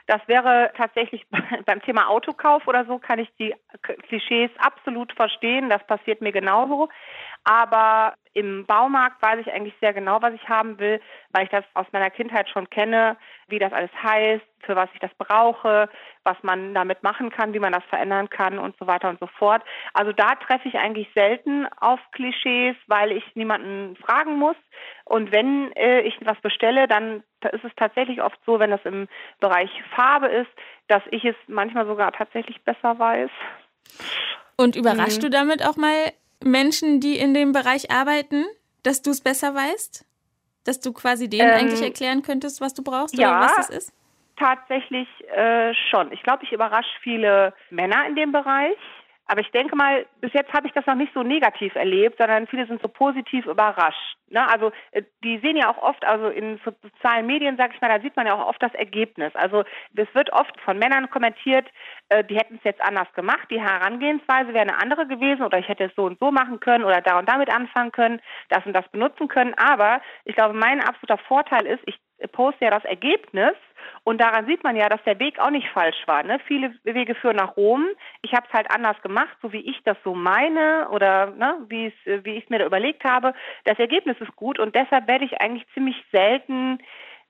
Das 0.07 0.21
wäre 0.27 0.73
tatsächlich 0.77 1.27
beim 1.67 1.83
Thema 1.83 2.09
Autokauf 2.09 2.67
oder 2.67 2.85
so, 2.87 2.99
kann 2.99 3.19
ich 3.19 3.29
die 3.39 3.55
Klischees 4.09 4.51
absolut 4.59 5.13
verstehen. 5.13 5.69
Das 5.69 5.87
passiert 5.87 6.21
mir 6.21 6.33
genauso. 6.33 6.89
Aber 7.45 8.15
im 8.39 8.67
Baumarkt 8.67 9.21
weiß 9.21 9.41
ich 9.41 9.53
eigentlich 9.53 9.75
sehr 9.81 9.93
genau, 9.93 10.23
was 10.23 10.33
ich 10.33 10.49
haben 10.49 10.79
will, 10.79 11.01
weil 11.31 11.45
ich 11.45 11.51
das 11.51 11.65
aus 11.75 11.87
meiner 11.91 12.11
Kindheit 12.11 12.49
schon 12.49 12.71
kenne, 12.71 13.17
wie 13.49 13.59
das 13.59 13.73
alles 13.73 13.91
heißt, 14.01 14.45
für 14.61 14.77
was 14.77 14.89
ich 14.95 15.01
das 15.01 15.11
brauche, 15.19 15.89
was 16.23 16.37
man 16.43 16.73
damit 16.73 17.03
machen 17.03 17.31
kann, 17.31 17.53
wie 17.53 17.59
man 17.59 17.73
das 17.73 17.83
verändern 17.91 18.31
kann 18.31 18.61
und 18.61 18.77
so 18.79 18.87
weiter 18.87 19.09
und 19.09 19.19
so 19.19 19.27
fort. 19.27 19.63
Also 19.93 20.13
da 20.13 20.37
treffe 20.37 20.69
ich 20.69 20.77
eigentlich 20.77 21.09
selten 21.15 21.67
auf 21.81 21.99
Klischees, 22.13 22.77
weil 22.87 23.11
ich 23.11 23.25
niemanden 23.35 23.97
fragen 23.97 24.37
muss. 24.39 24.57
Und 25.05 25.33
wenn 25.33 25.73
äh, 25.73 26.03
ich 26.03 26.17
was 26.21 26.41
bestelle, 26.41 26.87
dann 26.87 27.25
ist 27.51 27.65
es 27.65 27.73
tatsächlich 27.77 28.23
oft 28.23 28.39
so, 28.47 28.61
wenn 28.61 28.71
das 28.71 28.85
im 28.85 29.09
Bereich 29.41 29.71
Farbe 29.97 30.29
ist, 30.29 30.51
dass 30.87 31.03
ich 31.11 31.25
es 31.25 31.37
manchmal 31.49 31.87
sogar 31.87 32.13
tatsächlich 32.13 32.63
besser 32.63 32.99
weiß. 32.99 33.31
Und 34.57 34.77
überraschst 34.77 35.23
mhm. 35.23 35.27
du 35.27 35.31
damit 35.31 35.67
auch 35.67 35.77
mal 35.77 36.13
Menschen, 36.45 37.01
die 37.01 37.19
in 37.19 37.35
dem 37.35 37.53
Bereich 37.53 37.91
arbeiten, 37.91 38.45
dass 38.83 39.03
du 39.03 39.11
es 39.11 39.21
besser 39.21 39.55
weißt? 39.55 40.07
Dass 40.65 40.81
du 40.81 40.93
quasi 40.93 41.29
denen 41.29 41.49
ähm, 41.49 41.55
eigentlich 41.55 41.83
erklären 41.83 42.23
könntest, 42.23 42.61
was 42.61 42.75
du 42.75 42.83
brauchst 42.83 43.19
ja, 43.19 43.31
oder 43.31 43.47
was 43.47 43.57
das 43.57 43.71
ist? 43.71 43.93
Tatsächlich 44.37 45.09
äh, 45.31 45.75
schon. 45.91 46.13
Ich 46.13 46.23
glaube, 46.23 46.45
ich 46.45 46.53
überrasche 46.53 46.89
viele 47.03 47.55
Männer 47.71 48.07
in 48.07 48.15
dem 48.15 48.33
Bereich. 48.33 48.77
Aber 49.29 49.43
ich 49.43 49.51
denke 49.51 49.77
mal, 49.77 50.07
bis 50.21 50.33
jetzt 50.33 50.53
habe 50.55 50.67
ich 50.67 50.73
das 50.73 50.87
noch 50.87 50.95
nicht 50.95 51.13
so 51.13 51.23
negativ 51.23 51.75
erlebt, 51.75 52.17
sondern 52.19 52.47
viele 52.47 52.67
sind 52.67 52.81
so 52.81 52.89
positiv 52.89 53.45
überrascht. 53.45 54.17
Ne? 54.31 54.47
Also 54.49 54.73
äh, 54.93 55.03
die 55.23 55.39
sehen 55.39 55.59
ja 55.59 55.71
auch 55.71 55.77
oft, 55.83 56.03
also 56.07 56.29
in 56.29 56.59
sozialen 56.65 57.27
Medien, 57.27 57.59
sage 57.59 57.75
ich 57.75 57.81
mal, 57.81 57.89
da 57.91 58.01
sieht 58.01 58.17
man 58.17 58.27
ja 58.27 58.35
auch 58.35 58.49
oft 58.49 58.63
das 58.63 58.73
Ergebnis. 58.75 59.35
Also 59.35 59.65
es 59.95 60.15
wird 60.15 60.33
oft 60.33 60.59
von 60.63 60.79
Männern 60.79 61.11
kommentiert, 61.11 61.67
äh, 62.09 62.25
die 62.25 62.37
hätten 62.37 62.57
es 62.57 62.65
jetzt 62.65 62.81
anders 62.81 63.13
gemacht, 63.13 63.49
die 63.51 63.61
Herangehensweise 63.61 64.55
wäre 64.55 64.63
eine 64.63 64.81
andere 64.81 65.07
gewesen 65.07 65.43
oder 65.43 65.59
ich 65.59 65.69
hätte 65.69 65.85
es 65.85 65.95
so 65.95 66.05
und 66.05 66.19
so 66.19 66.31
machen 66.31 66.59
können 66.61 66.85
oder 66.85 67.03
da 67.03 67.19
und 67.19 67.29
damit 67.29 67.53
anfangen 67.55 67.93
können, 67.93 68.21
das 68.49 68.65
und 68.65 68.73
das 68.73 68.89
benutzen 68.89 69.29
können. 69.29 69.55
Aber 69.59 70.01
ich 70.25 70.35
glaube, 70.35 70.55
mein 70.55 70.81
absoluter 70.81 71.19
Vorteil 71.19 71.67
ist, 71.67 71.83
ich 71.85 71.99
poste 72.33 72.65
ja 72.65 72.71
das 72.71 72.85
Ergebnis 72.85 73.55
und 74.05 74.21
daran 74.21 74.47
sieht 74.47 74.65
man 74.65 74.77
ja, 74.77 74.89
dass 74.89 75.03
der 75.05 75.19
Weg 75.19 75.39
auch 75.39 75.51
nicht 75.51 75.69
falsch 75.69 76.07
war. 76.07 76.23
Ne? 76.23 76.39
Viele 76.47 76.75
Wege 76.85 77.15
führen 77.15 77.37
nach 77.37 77.57
Rom. 77.57 77.87
Ich 78.23 78.33
habe 78.33 78.47
es 78.49 78.53
halt 78.53 78.71
anders 78.71 79.01
gemacht, 79.03 79.37
so 79.43 79.53
wie 79.53 79.61
ich 79.61 79.79
das 79.85 79.97
so 80.05 80.15
meine 80.15 80.89
oder 80.91 81.31
ne, 81.31 81.59
wie 81.69 81.87
ich 81.87 82.45
es 82.45 82.51
mir 82.51 82.59
da 82.59 82.67
überlegt 82.67 83.05
habe. 83.05 83.35
Das 83.65 83.79
Ergebnis 83.79 84.17
ist 84.21 84.35
gut 84.37 84.59
und 84.59 84.75
deshalb 84.75 85.07
werde 85.07 85.25
ich 85.25 85.41
eigentlich 85.41 85.67
ziemlich 85.75 85.97
selten 86.13 86.79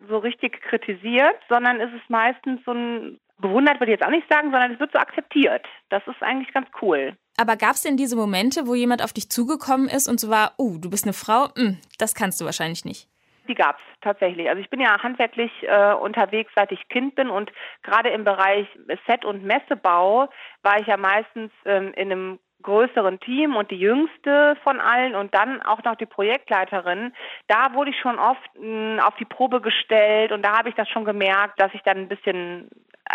so 0.08 0.18
richtig 0.18 0.60
kritisiert, 0.62 1.36
sondern 1.48 1.80
ist 1.80 1.92
es 1.94 2.08
meistens 2.08 2.60
so 2.64 2.72
ein 2.72 3.18
bewundert 3.40 3.78
würde 3.80 3.92
ich 3.92 3.98
jetzt 3.98 4.06
auch 4.06 4.10
nicht 4.10 4.26
sagen, 4.28 4.50
sondern 4.50 4.72
es 4.72 4.80
wird 4.80 4.92
so 4.92 4.98
akzeptiert. 4.98 5.64
Das 5.90 6.02
ist 6.06 6.22
eigentlich 6.22 6.52
ganz 6.52 6.66
cool. 6.82 7.16
Aber 7.36 7.56
gab 7.56 7.72
es 7.72 7.82
denn 7.82 7.96
diese 7.96 8.16
Momente, 8.16 8.66
wo 8.66 8.74
jemand 8.74 9.02
auf 9.02 9.12
dich 9.12 9.30
zugekommen 9.30 9.88
ist 9.88 10.08
und 10.08 10.18
so 10.18 10.28
war, 10.28 10.54
oh, 10.58 10.76
du 10.78 10.90
bist 10.90 11.04
eine 11.04 11.12
Frau, 11.12 11.48
hm, 11.56 11.78
das 11.98 12.14
kannst 12.14 12.40
du 12.40 12.44
wahrscheinlich 12.44 12.84
nicht? 12.84 13.08
Die 13.48 13.54
gab 13.54 13.76
es 13.76 14.00
tatsächlich. 14.02 14.48
Also 14.48 14.60
ich 14.60 14.70
bin 14.70 14.80
ja 14.80 15.02
handwerklich 15.02 15.50
äh, 15.62 15.94
unterwegs, 15.94 16.52
seit 16.54 16.70
ich 16.70 16.88
Kind 16.88 17.14
bin 17.14 17.30
und 17.30 17.50
gerade 17.82 18.10
im 18.10 18.24
Bereich 18.24 18.66
Set- 19.06 19.24
und 19.24 19.42
Messebau 19.42 20.28
war 20.62 20.80
ich 20.80 20.86
ja 20.86 20.96
meistens 20.96 21.50
ähm, 21.64 21.92
in 21.94 22.12
einem 22.12 22.38
größeren 22.62 23.20
Team 23.20 23.56
und 23.56 23.70
die 23.70 23.78
jüngste 23.78 24.56
von 24.64 24.80
allen 24.80 25.14
und 25.14 25.34
dann 25.34 25.62
auch 25.62 25.82
noch 25.84 25.94
die 25.94 26.06
Projektleiterin, 26.06 27.14
da 27.46 27.72
wurde 27.74 27.90
ich 27.90 28.00
schon 28.00 28.18
oft 28.18 28.40
mh, 28.58 28.96
hm, 28.96 29.00
auf 29.00 29.14
die 29.16 29.24
Probe 29.24 29.60
gestellt 29.60 30.32
und 30.32 30.42
da 30.42 30.58
habe 30.58 30.68
ich 30.68 30.74
das 30.74 30.88
schon 30.88 31.04
gemerkt, 31.04 31.60
dass 31.60 31.72
ich 31.72 31.82
dann 31.82 31.98
ein 31.98 32.08
bisschen 32.08 32.68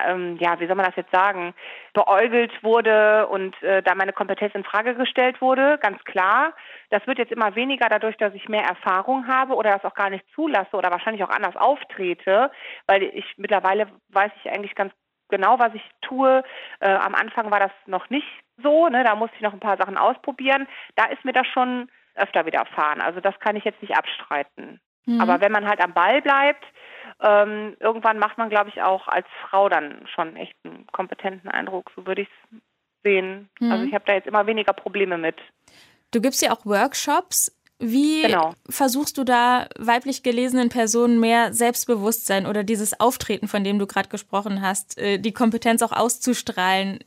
ähm, 0.05 0.37
ja, 0.39 0.59
wie 0.59 0.67
soll 0.67 0.75
man 0.75 0.85
das 0.85 0.95
jetzt 0.95 1.11
sagen, 1.11 1.53
beäugelt 1.93 2.51
wurde 2.63 3.27
und 3.27 3.61
äh, 3.61 3.81
da 3.83 3.95
meine 3.95 4.13
Kompetenz 4.13 4.55
in 4.55 4.63
Frage 4.63 4.95
gestellt 4.95 5.41
wurde, 5.41 5.77
ganz 5.79 6.03
klar. 6.03 6.53
Das 6.89 7.05
wird 7.07 7.17
jetzt 7.17 7.31
immer 7.31 7.55
weniger 7.55 7.87
dadurch, 7.89 8.17
dass 8.17 8.33
ich 8.33 8.49
mehr 8.49 8.63
Erfahrung 8.63 9.27
habe 9.27 9.55
oder 9.55 9.71
das 9.71 9.85
auch 9.85 9.95
gar 9.95 10.09
nicht 10.09 10.25
zulasse 10.33 10.75
oder 10.75 10.91
wahrscheinlich 10.91 11.23
auch 11.23 11.29
anders 11.29 11.55
auftrete, 11.55 12.51
weil 12.87 13.03
ich 13.03 13.25
mittlerweile 13.37 13.87
weiß 14.09 14.31
ich 14.43 14.51
eigentlich 14.51 14.75
ganz 14.75 14.93
genau, 15.29 15.59
was 15.59 15.73
ich 15.73 15.83
tue. 16.01 16.43
Äh, 16.79 16.89
am 16.89 17.15
Anfang 17.15 17.51
war 17.51 17.59
das 17.59 17.71
noch 17.85 18.09
nicht 18.09 18.27
so, 18.61 18.87
ne? 18.87 19.03
da 19.03 19.15
musste 19.15 19.35
ich 19.35 19.41
noch 19.41 19.53
ein 19.53 19.59
paar 19.59 19.77
Sachen 19.77 19.97
ausprobieren. 19.97 20.67
Da 20.95 21.05
ist 21.05 21.25
mir 21.25 21.33
das 21.33 21.47
schon 21.47 21.89
öfter 22.15 22.45
widerfahren. 22.45 23.01
Also 23.01 23.19
das 23.19 23.39
kann 23.39 23.55
ich 23.55 23.63
jetzt 23.63 23.81
nicht 23.81 23.97
abstreiten. 23.97 24.79
Mhm. 25.05 25.21
Aber 25.21 25.41
wenn 25.41 25.51
man 25.51 25.67
halt 25.67 25.81
am 25.81 25.93
Ball 25.93 26.21
bleibt, 26.21 26.63
ähm, 27.21 27.75
irgendwann 27.79 28.19
macht 28.19 28.37
man, 28.37 28.49
glaube 28.49 28.69
ich, 28.69 28.81
auch 28.81 29.07
als 29.07 29.27
Frau 29.49 29.69
dann 29.69 30.05
schon 30.13 30.35
echt 30.35 30.55
einen 30.63 30.87
kompetenten 30.91 31.49
Eindruck. 31.49 31.91
So 31.95 32.05
würde 32.05 32.23
ich 32.23 32.27
es 32.27 32.59
sehen. 33.03 33.49
Mhm. 33.59 33.71
Also 33.71 33.85
ich 33.85 33.93
habe 33.93 34.05
da 34.05 34.13
jetzt 34.13 34.27
immer 34.27 34.45
weniger 34.47 34.73
Probleme 34.73 35.17
mit. 35.17 35.35
Du 36.11 36.21
gibst 36.21 36.41
ja 36.41 36.51
auch 36.51 36.65
Workshops. 36.65 37.57
Wie 37.79 38.21
genau. 38.21 38.53
versuchst 38.69 39.17
du 39.17 39.25
da 39.25 39.67
weiblich 39.77 40.23
gelesenen 40.23 40.69
Personen 40.69 41.19
mehr 41.19 41.51
Selbstbewusstsein 41.53 42.45
oder 42.45 42.63
dieses 42.63 42.97
Auftreten, 42.99 43.47
von 43.47 43.63
dem 43.63 43.77
du 43.77 43.87
gerade 43.87 44.07
gesprochen 44.07 44.61
hast, 44.61 44.97
äh, 44.97 45.17
die 45.17 45.33
Kompetenz 45.33 45.81
auch 45.81 45.91
auszustrahlen, 45.91 46.99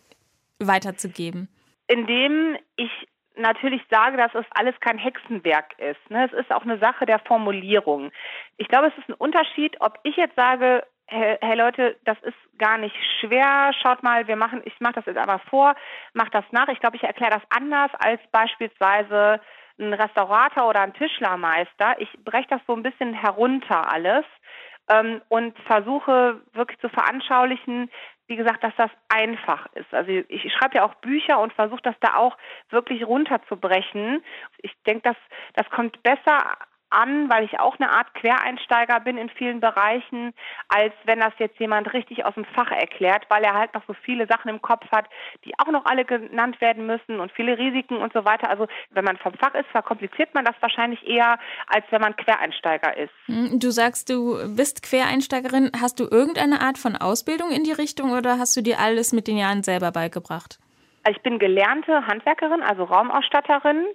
weiterzugeben? 0.59 1.49
Indem 1.89 2.57
ich 2.77 2.91
natürlich 3.37 3.83
sage, 3.91 4.17
dass 4.17 4.35
es 4.35 4.47
alles 4.51 4.75
kein 4.81 4.99
Hexenwerk 4.99 5.79
ist. 5.79 6.11
Ne? 6.11 6.27
Es 6.27 6.33
ist 6.33 6.53
auch 6.53 6.63
eine 6.63 6.79
Sache 6.79 7.07
der 7.07 7.19
Formulierung. 7.21 8.11
Ich 8.57 8.69
glaube, 8.69 8.89
es 8.89 8.99
ist 8.99 9.09
ein 9.09 9.15
Unterschied, 9.15 9.77
ob 9.81 9.99
ich 10.03 10.17
jetzt 10.17 10.37
sage, 10.37 10.85
hey, 11.07 11.39
hey 11.41 11.57
Leute, 11.57 11.97
das 12.05 12.19
ist 12.23 12.37
gar 12.59 12.79
nicht 12.79 12.97
schwer. 13.21 13.73
Schaut 13.83 14.03
mal, 14.03 14.27
wir 14.27 14.37
machen, 14.37 14.63
ich 14.65 14.79
mache 14.81 14.95
das 14.95 15.07
jetzt 15.07 15.19
einmal 15.19 15.41
vor, 15.51 15.75
mache 16.15 16.31
das 16.31 16.45
nach. 16.51 16.69
Ich 16.69 16.81
glaube, 16.81 16.97
ich 16.97 17.05
erkläre 17.05 17.33
das 17.33 17.43
anders 17.51 17.91
als 17.99 18.21
beispielsweise 18.33 19.41
ein 19.79 19.93
Restaurator 19.93 20.69
oder 20.69 20.81
ein 20.81 20.95
Tischlermeister. 20.95 22.01
Ich 22.01 22.09
breche 22.25 22.49
das 22.49 22.61
so 22.67 22.75
ein 22.75 22.83
bisschen 22.83 23.13
herunter 23.13 23.93
alles 23.93 24.25
ähm, 24.89 25.21
und 25.29 25.59
versuche 25.67 26.41
wirklich 26.53 26.79
zu 26.81 26.89
veranschaulichen, 26.89 27.91
wie 28.29 28.37
gesagt, 28.37 28.65
dass 28.65 28.75
das 28.77 28.91
einfach 29.09 29.67
ist. 29.75 29.93
Also 29.93 30.11
ich, 30.11 30.53
schreibe 30.53 30.77
ja 30.77 30.85
auch 30.85 30.95
Bücher 30.97 31.39
und 31.39 31.53
versuche 31.53 31.83
das 31.83 31.95
da 32.01 32.17
auch 32.17 32.37
wirklich 32.71 33.07
runterzubrechen. 33.07 34.23
Ich 34.59 34.75
denke, 34.87 35.03
das, 35.03 35.17
das 35.55 35.71
kommt 35.71 36.03
besser 36.03 36.57
an, 36.97 37.29
weil 37.29 37.45
ich 37.45 37.61
auch 37.61 37.79
eine 37.79 37.91
Art 37.91 38.15
Quereinsteiger 38.15 39.01
bin 39.01 39.19
in 39.19 39.29
vielen 39.29 39.61
Bereichen, 39.61 40.33
als 40.69 40.95
wenn 41.05 41.21
das 41.21 41.33
jetzt 41.39 41.61
jemand 41.61 41.93
richtig 41.93 42.25
aus 42.25 42.35
dem 42.35 42.45
Fach 42.47 42.71
erklärt, 42.71 43.27
weil 43.29 43.45
er 43.45 43.55
halt 43.55 43.75
noch 43.75 43.83
so 43.87 43.93
viele 43.93 44.27
Sachen 44.27 44.49
im 44.49 44.63
Kopf 44.63 44.91
hat, 44.91 45.07
die 45.45 45.53
auch 45.59 45.71
noch 45.71 45.85
alle 45.85 46.05
genannt 46.05 46.61
werden 46.61 46.87
müssen 46.87 47.21
und 47.21 47.33
viele 47.33 47.59
Risiken 47.59 47.99
und 47.99 48.13
so 48.13 48.25
weiter. 48.25 48.49
Also 48.49 48.67
wenn 48.91 49.05
man 49.05 49.19
vom 49.19 49.35
Fach 49.35 49.55
ist, 49.55 49.69
verkompliziert 49.71 50.35
man 50.35 50.45
das 50.45 50.57
wahrscheinlich 50.61 51.07
eher, 51.07 51.39
als 51.67 51.85
wenn 51.91 52.01
man 52.01 52.17
Quereinsteiger 52.17 52.97
ist. 52.97 53.13
Hm, 53.27 53.61
du 53.61 53.71
sagst, 53.71 54.09
du 54.09 54.57
bist 54.57 54.83
Quereinsteigerin. 54.83 55.71
Hast 55.81 56.01
du 56.01 56.05
irgendeine 56.11 56.61
Art 56.61 56.79
von 56.79 56.97
Ausbildung 56.97 57.51
in 57.51 57.65
die 57.65 57.73
Richtung 57.73 58.13
oder 58.13 58.39
hast 58.39 58.57
du 58.57 58.63
dir 58.63 58.79
alles 58.81 59.13
mit 59.13 59.29
den 59.29 59.37
Jahren 59.37 59.63
selber 59.63 59.93
beigebracht? 59.93 60.59
Also 61.07 61.19
ich 61.19 61.23
bin 61.23 61.39
gelernte 61.39 62.05
Handwerkerin, 62.09 62.65
also 62.65 62.83
Raumausstatterin 62.83 63.87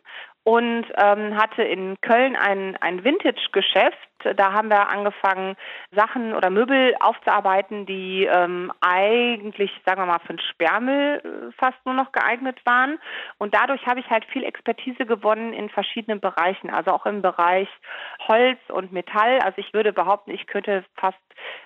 und 0.43 0.85
ähm, 0.97 1.37
hatte 1.37 1.63
in 1.63 1.99
Köln 2.01 2.35
ein, 2.35 2.75
ein 2.77 3.03
Vintage-Geschäft. 3.03 3.97
Da 4.37 4.53
haben 4.53 4.69
wir 4.69 4.89
angefangen, 4.89 5.55
Sachen 5.91 6.35
oder 6.35 6.49
Möbel 6.49 6.95
aufzuarbeiten, 6.99 7.85
die 7.87 8.25
ähm, 8.25 8.71
eigentlich, 8.81 9.71
sagen 9.85 10.01
wir 10.01 10.05
mal, 10.05 10.19
für 10.19 10.33
den 10.33 10.39
Sperrmüll 10.39 11.21
äh, 11.23 11.51
fast 11.57 11.77
nur 11.85 11.95
noch 11.95 12.11
geeignet 12.11 12.59
waren. 12.65 12.99
Und 13.39 13.55
dadurch 13.55 13.85
habe 13.87 13.99
ich 13.99 14.09
halt 14.09 14.25
viel 14.25 14.43
Expertise 14.43 15.05
gewonnen 15.05 15.53
in 15.53 15.69
verschiedenen 15.69 16.19
Bereichen, 16.19 16.69
also 16.69 16.91
auch 16.91 17.05
im 17.05 17.21
Bereich 17.21 17.69
Holz 18.27 18.59
und 18.69 18.91
Metall. 18.91 19.39
Also 19.39 19.57
ich 19.57 19.73
würde 19.73 19.93
behaupten, 19.93 20.31
ich 20.31 20.45
könnte 20.47 20.83
fast 20.95 21.17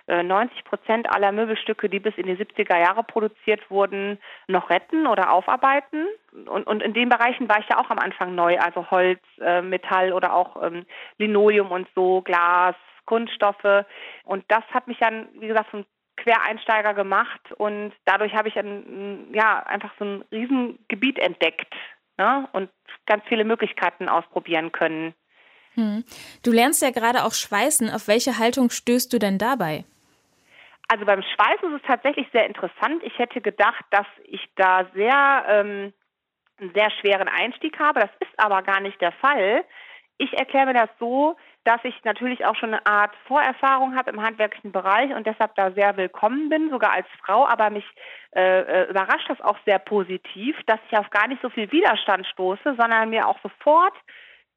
äh, 0.07 0.23
90 0.23 0.63
Prozent 0.63 1.13
aller 1.13 1.31
Möbelstücke, 1.31 1.89
die 1.89 1.99
bis 1.99 2.15
in 2.15 2.27
die 2.27 2.38
70er 2.38 2.77
Jahre 2.77 3.03
produziert 3.03 3.69
wurden, 3.69 4.19
noch 4.47 4.69
retten 4.69 5.07
oder 5.07 5.31
aufarbeiten. 5.31 6.07
Und, 6.48 6.67
und 6.67 6.82
in 6.82 6.93
den 6.93 7.10
Bereichen 7.10 7.48
war 7.48 7.60
ich 7.60 7.69
ja 7.69 7.78
auch 7.80 7.89
am 7.89 8.00
Anfang 8.00 8.36
neu 8.36 8.58
also 8.60 8.89
Holz, 8.91 9.21
äh, 9.39 9.62
Metall 9.62 10.13
oder 10.13 10.34
auch 10.34 10.62
ähm, 10.62 10.86
Linoleum 11.17 11.71
und 11.71 11.88
so, 11.95 12.21
Glas, 12.21 12.76
Kunststoffe. 13.06 13.86
Und 14.24 14.43
das 14.50 14.63
hat 14.71 14.88
mich 14.88 14.98
dann, 15.00 15.28
wie 15.39 15.48
gesagt, 15.48 15.71
zum 15.71 15.86
Quereinsteiger 16.17 16.93
gemacht 16.93 17.41
und 17.58 17.93
dadurch 18.06 18.34
habe 18.34 18.48
ich 18.48 18.58
ein, 18.58 19.34
ja, 19.34 19.60
einfach 19.63 19.91
so 20.00 20.06
ein 20.06 20.26
Riesengebiet 20.32 21.19
entdeckt 21.19 21.74
ne? 22.17 22.48
und 22.54 22.69
ganz 23.06 23.24
viele 23.28 23.43
Möglichkeiten 23.43 24.08
ausprobieren 24.08 24.71
können. 24.71 25.13
Hm. 25.74 26.06
Du 26.43 26.52
lernst 26.52 26.82
ja 26.82 26.91
gerade 26.91 27.26
auch 27.26 27.34
Schweißen. 27.34 27.89
Auf 27.89 28.08
welche 28.08 28.39
Haltung 28.39 28.69
stößt 28.69 29.12
du 29.12 29.19
denn 29.19 29.38
dabei? 29.38 29.84
Also 30.88 31.06
beim 31.06 31.21
Schweißen 31.21 31.74
ist 31.74 31.82
es 31.82 31.88
tatsächlich 31.88 32.28
sehr 32.32 32.45
interessant. 32.45 33.04
Ich 33.04 33.17
hätte 33.17 33.41
gedacht, 33.41 33.84
dass 33.91 34.06
ich 34.24 34.41
da 34.56 34.86
sehr 34.93 35.45
ähm, 35.50 35.93
einen 36.59 36.73
sehr 36.73 36.89
schweren 36.91 37.27
Einstieg 37.27 37.79
habe. 37.79 37.99
Das 37.99 38.09
ist 38.19 38.37
aber 38.37 38.61
gar 38.61 38.79
nicht 38.79 38.99
der 39.01 39.11
Fall. 39.13 39.63
Ich 40.17 40.31
erkläre 40.37 40.67
mir 40.67 40.73
das 40.73 40.89
so, 40.99 41.35
dass 41.65 41.83
ich 41.83 42.03
natürlich 42.03 42.45
auch 42.45 42.55
schon 42.55 42.73
eine 42.73 42.85
Art 42.85 43.13
Vorerfahrung 43.27 43.95
habe 43.97 44.11
im 44.11 44.21
handwerklichen 44.21 44.71
Bereich 44.71 45.13
und 45.13 45.27
deshalb 45.27 45.55
da 45.55 45.71
sehr 45.71 45.97
willkommen 45.97 46.47
bin, 46.47 46.69
sogar 46.69 46.93
als 46.93 47.07
Frau. 47.25 47.45
Aber 47.45 47.69
mich 47.69 47.85
äh, 48.35 48.61
äh 48.61 48.89
überrascht 48.89 49.29
das 49.29 49.41
auch 49.41 49.57
sehr 49.65 49.79
positiv, 49.79 50.55
dass 50.67 50.79
ich 50.89 50.97
auf 50.97 51.09
gar 51.09 51.27
nicht 51.27 51.41
so 51.41 51.49
viel 51.49 51.69
Widerstand 51.71 52.25
stoße, 52.27 52.75
sondern 52.77 53.09
mir 53.09 53.27
auch 53.27 53.39
sofort 53.41 53.93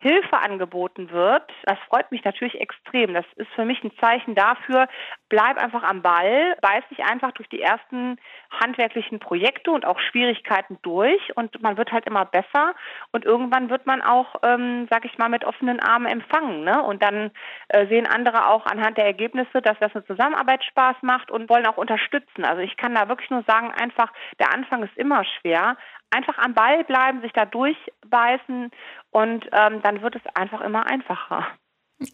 Hilfe 0.01 0.39
angeboten 0.39 1.11
wird, 1.11 1.43
das 1.65 1.79
freut 1.89 2.11
mich 2.13 2.25
natürlich 2.25 2.61
extrem. 2.61 3.15
Das 3.15 3.25
ist 3.35 3.51
für 3.57 3.65
mich 3.65 3.83
ein 3.83 3.91
Zeichen 4.01 4.37
dafür, 4.37 4.89
bleib 5.29 5.59
einfach 5.59 5.83
am 5.83 6.03
Ball, 6.03 6.57
beiß 6.61 6.85
dich 6.89 7.05
einfach 7.05 7.33
durch 7.33 7.49
die 7.49 7.61
ersten 7.61 8.17
handwerklichen 8.63 9.19
Projekte 9.19 9.73
und 9.73 9.85
auch 9.85 9.99
Schwierigkeiten 9.99 10.79
durch 10.83 11.37
und 11.37 11.61
man 11.63 11.77
wird 11.77 11.91
halt 11.91 12.07
immer 12.07 12.25
besser 12.25 12.75
und 13.11 13.25
irgendwann 13.25 13.71
wird 13.71 13.87
man 13.87 14.01
auch, 14.01 14.37
ähm, 14.45 14.87
sag 14.89 15.05
ich 15.05 15.19
mal, 15.19 15.29
mit 15.29 15.45
offenen 15.45 15.81
Armen 15.81 16.07
empfangen. 16.07 16.63
Ne? 16.63 16.81
Und 16.83 17.03
dann 17.03 17.33
äh, 17.69 17.87
sehen 17.89 18.07
andere 18.07 18.49
auch 18.49 18.67
anhand 18.67 18.99
der 18.99 19.07
Ergebnisse, 19.07 19.61
dass 19.63 19.79
das 19.81 19.95
eine 19.95 20.05
Zusammenarbeit 20.07 20.63
Spaß 20.65 20.97
macht 21.03 21.31
und 21.33 21.51
wollen 21.51 21.67
auch 21.67 21.77
unterstützen. 21.77 22.45
Also 22.45 22.63
ich 22.63 22.77
kann 22.77 22.95
da 22.95 23.09
wirklich 23.09 23.31
nur 23.31 23.43
sagen, 23.49 23.73
einfach, 23.73 24.13
der 24.39 24.55
Anfang 24.55 24.85
ist 24.85 24.97
immer 24.97 25.25
schwer, 25.25 25.77
einfach 26.11 26.39
am 26.39 26.55
Ball 26.55 26.85
bleiben, 26.85 27.21
sich 27.21 27.33
da 27.33 27.45
durchbeißen 27.45 28.71
und 29.11 29.45
ähm, 29.53 29.83
dann 29.83 30.03
wird 30.03 30.17
es 30.17 30.23
einfach 30.35 30.61
immer 30.61 30.87
einfacher. 30.87 31.47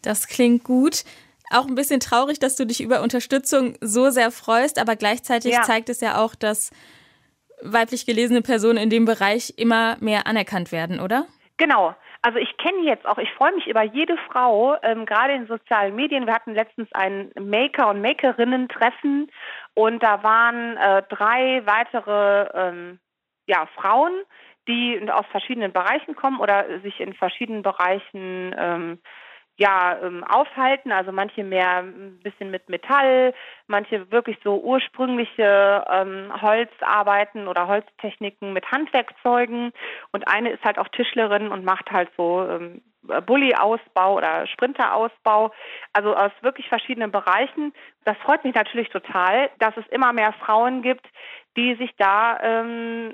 Das 0.01 0.27
klingt 0.27 0.63
gut. 0.63 1.03
Auch 1.51 1.67
ein 1.67 1.75
bisschen 1.75 1.99
traurig, 1.99 2.39
dass 2.39 2.55
du 2.55 2.65
dich 2.65 2.81
über 2.81 3.01
Unterstützung 3.01 3.77
so 3.79 4.09
sehr 4.09 4.31
freust, 4.31 4.79
aber 4.79 4.95
gleichzeitig 4.95 5.53
ja. 5.53 5.61
zeigt 5.61 5.89
es 5.89 6.01
ja 6.01 6.17
auch, 6.17 6.33
dass 6.33 6.71
weiblich 7.61 8.05
gelesene 8.05 8.41
Personen 8.41 8.77
in 8.77 8.89
dem 8.89 9.05
Bereich 9.05 9.53
immer 9.57 9.97
mehr 9.99 10.27
anerkannt 10.27 10.71
werden, 10.71 10.99
oder? 10.99 11.25
Genau. 11.57 11.95
Also 12.21 12.39
ich 12.39 12.57
kenne 12.57 12.79
jetzt 12.79 13.05
auch, 13.05 13.19
ich 13.19 13.31
freue 13.33 13.53
mich 13.53 13.67
über 13.67 13.83
jede 13.83 14.17
Frau, 14.31 14.75
ähm, 14.81 15.05
gerade 15.05 15.33
in 15.33 15.45
sozialen 15.45 15.95
Medien. 15.95 16.25
Wir 16.25 16.33
hatten 16.33 16.55
letztens 16.55 16.89
ein 16.93 17.31
Maker- 17.39 17.89
und 17.89 18.01
Makerinnen-Treffen 18.01 19.29
und 19.75 20.01
da 20.01 20.23
waren 20.23 20.75
äh, 20.77 21.03
drei 21.07 21.61
weitere 21.67 22.49
ähm, 22.55 22.99
ja, 23.47 23.67
Frauen, 23.75 24.13
die 24.67 24.99
aus 25.11 25.25
verschiedenen 25.27 25.71
Bereichen 25.71 26.15
kommen 26.15 26.39
oder 26.39 26.79
sich 26.81 26.99
in 26.99 27.13
verschiedenen 27.13 27.61
Bereichen 27.61 28.55
ähm, 28.57 28.99
ja, 29.57 29.97
ähm, 30.01 30.23
aufhalten. 30.23 30.91
Also 30.91 31.11
manche 31.11 31.43
mehr 31.43 31.83
ein 31.83 32.19
bisschen 32.21 32.51
mit 32.51 32.67
Metall, 32.69 33.33
manche 33.67 34.11
wirklich 34.11 34.37
so 34.43 34.59
ursprüngliche 34.61 35.85
ähm, 35.89 36.31
Holzarbeiten 36.41 37.47
oder 37.47 37.67
Holztechniken 37.67 38.53
mit 38.53 38.69
Handwerkzeugen. 38.71 39.71
Und 40.11 40.27
eine 40.27 40.51
ist 40.51 40.63
halt 40.63 40.77
auch 40.77 40.89
Tischlerin 40.89 41.49
und 41.49 41.63
macht 41.63 41.91
halt 41.91 42.09
so 42.17 42.45
ähm, 42.47 42.81
Bulli-Ausbau 43.25 44.15
oder 44.15 44.47
Sprinter-Ausbau. 44.47 45.51
Also 45.93 46.15
aus 46.15 46.31
wirklich 46.41 46.67
verschiedenen 46.67 47.11
Bereichen. 47.11 47.73
Das 48.03 48.17
freut 48.17 48.43
mich 48.43 48.55
natürlich 48.55 48.89
total, 48.89 49.49
dass 49.59 49.75
es 49.77 49.87
immer 49.87 50.13
mehr 50.13 50.33
Frauen 50.33 50.81
gibt, 50.81 51.05
die 51.57 51.75
sich 51.75 51.91
da 51.97 52.39
ähm, 52.41 53.13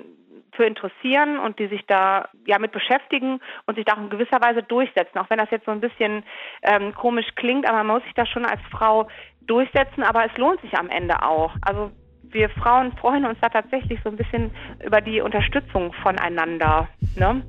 für 0.54 0.64
interessieren 0.64 1.38
und 1.38 1.58
die 1.58 1.68
sich 1.68 1.84
da 1.86 2.28
ja 2.46 2.58
mit 2.58 2.72
beschäftigen 2.72 3.40
und 3.66 3.76
sich 3.76 3.84
da 3.84 3.94
auch 3.94 3.98
in 3.98 4.10
gewisser 4.10 4.40
Weise 4.40 4.62
durchsetzen. 4.62 5.18
Auch 5.18 5.30
wenn 5.30 5.38
das 5.38 5.50
jetzt 5.50 5.66
so 5.66 5.72
ein 5.72 5.80
bisschen 5.80 6.24
ähm, 6.62 6.94
komisch 6.94 7.28
klingt, 7.36 7.66
aber 7.66 7.78
man 7.78 7.98
muss 7.98 8.04
sich 8.04 8.14
da 8.14 8.26
schon 8.26 8.44
als 8.44 8.60
Frau 8.70 9.08
durchsetzen, 9.40 10.02
aber 10.02 10.24
es 10.24 10.36
lohnt 10.36 10.60
sich 10.60 10.78
am 10.78 10.88
Ende 10.88 11.22
auch. 11.22 11.54
Also 11.62 11.90
wir 12.32 12.48
Frauen 12.50 12.92
freuen 12.92 13.24
uns 13.24 13.38
da 13.40 13.48
tatsächlich 13.48 13.98
so 14.02 14.10
ein 14.10 14.16
bisschen 14.16 14.50
über 14.84 15.00
die 15.00 15.20
Unterstützung 15.20 15.92
voneinander. 16.02 16.88
Ne? 17.16 17.42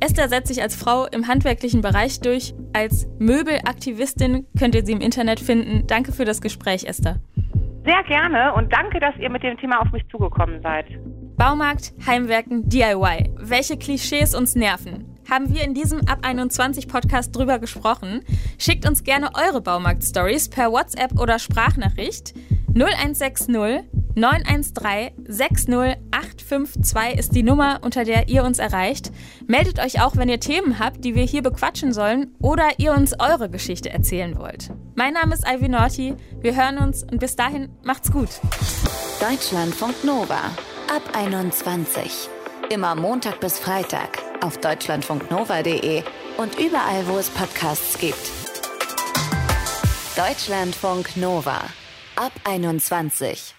Esther 0.00 0.28
setzt 0.28 0.48
sich 0.48 0.62
als 0.62 0.76
Frau 0.76 1.06
im 1.06 1.28
handwerklichen 1.28 1.82
Bereich 1.82 2.20
durch. 2.20 2.54
Als 2.72 3.06
Möbelaktivistin 3.18 4.46
könnt 4.58 4.74
ihr 4.74 4.84
sie 4.84 4.92
im 4.92 5.00
Internet 5.00 5.40
finden. 5.40 5.86
Danke 5.86 6.12
für 6.12 6.24
das 6.24 6.40
Gespräch, 6.40 6.84
Esther. 6.84 7.16
Sehr 7.84 8.02
gerne 8.04 8.54
und 8.54 8.72
danke, 8.72 9.00
dass 9.00 9.16
ihr 9.18 9.30
mit 9.30 9.42
dem 9.42 9.58
Thema 9.58 9.80
auf 9.80 9.90
mich 9.92 10.06
zugekommen 10.10 10.60
seid. 10.62 10.86
Baumarkt, 11.36 11.92
Heimwerken, 12.06 12.68
DIY. 12.68 13.34
Welche 13.38 13.78
Klischees 13.78 14.34
uns 14.34 14.54
nerven? 14.54 15.06
Haben 15.30 15.54
wir 15.54 15.64
in 15.64 15.74
diesem 15.74 16.00
Ab 16.06 16.18
21 16.22 16.88
Podcast 16.88 17.36
drüber 17.36 17.58
gesprochen? 17.58 18.22
Schickt 18.58 18.86
uns 18.86 19.04
gerne 19.04 19.30
eure 19.34 19.60
Baumarkt-Stories 19.60 20.50
per 20.50 20.72
WhatsApp 20.72 21.18
oder 21.18 21.38
Sprachnachricht. 21.38 22.34
0160 22.74 23.99
913 24.14 25.12
60852 25.26 27.18
ist 27.18 27.34
die 27.34 27.42
Nummer, 27.42 27.80
unter 27.82 28.04
der 28.04 28.28
ihr 28.28 28.44
uns 28.44 28.58
erreicht. 28.58 29.12
Meldet 29.46 29.78
euch 29.78 30.02
auch, 30.02 30.16
wenn 30.16 30.28
ihr 30.28 30.40
Themen 30.40 30.78
habt, 30.78 31.04
die 31.04 31.14
wir 31.14 31.24
hier 31.24 31.42
bequatschen 31.42 31.92
sollen 31.92 32.34
oder 32.40 32.68
ihr 32.78 32.92
uns 32.92 33.14
eure 33.18 33.48
Geschichte 33.50 33.90
erzählen 33.90 34.38
wollt. 34.38 34.70
Mein 34.94 35.14
Name 35.14 35.34
ist 35.34 35.46
Ivy 35.46 35.68
Naughty. 35.68 36.14
Wir 36.40 36.56
hören 36.56 36.78
uns 36.78 37.02
und 37.04 37.18
bis 37.20 37.36
dahin 37.36 37.68
macht's 37.82 38.10
gut. 38.10 38.28
Deutschlandfunk 39.20 40.04
Nova 40.04 40.50
ab 40.94 41.02
21. 41.14 42.28
Immer 42.70 42.94
Montag 42.94 43.40
bis 43.40 43.58
Freitag 43.58 44.18
auf 44.42 44.58
deutschlandfunknova.de 44.58 46.02
und 46.36 46.58
überall, 46.58 47.06
wo 47.06 47.18
es 47.18 47.28
Podcasts 47.30 47.98
gibt. 47.98 48.30
Deutschlandfunk 50.16 51.16
Nova 51.16 51.60
ab 52.16 52.32
21. 52.44 53.54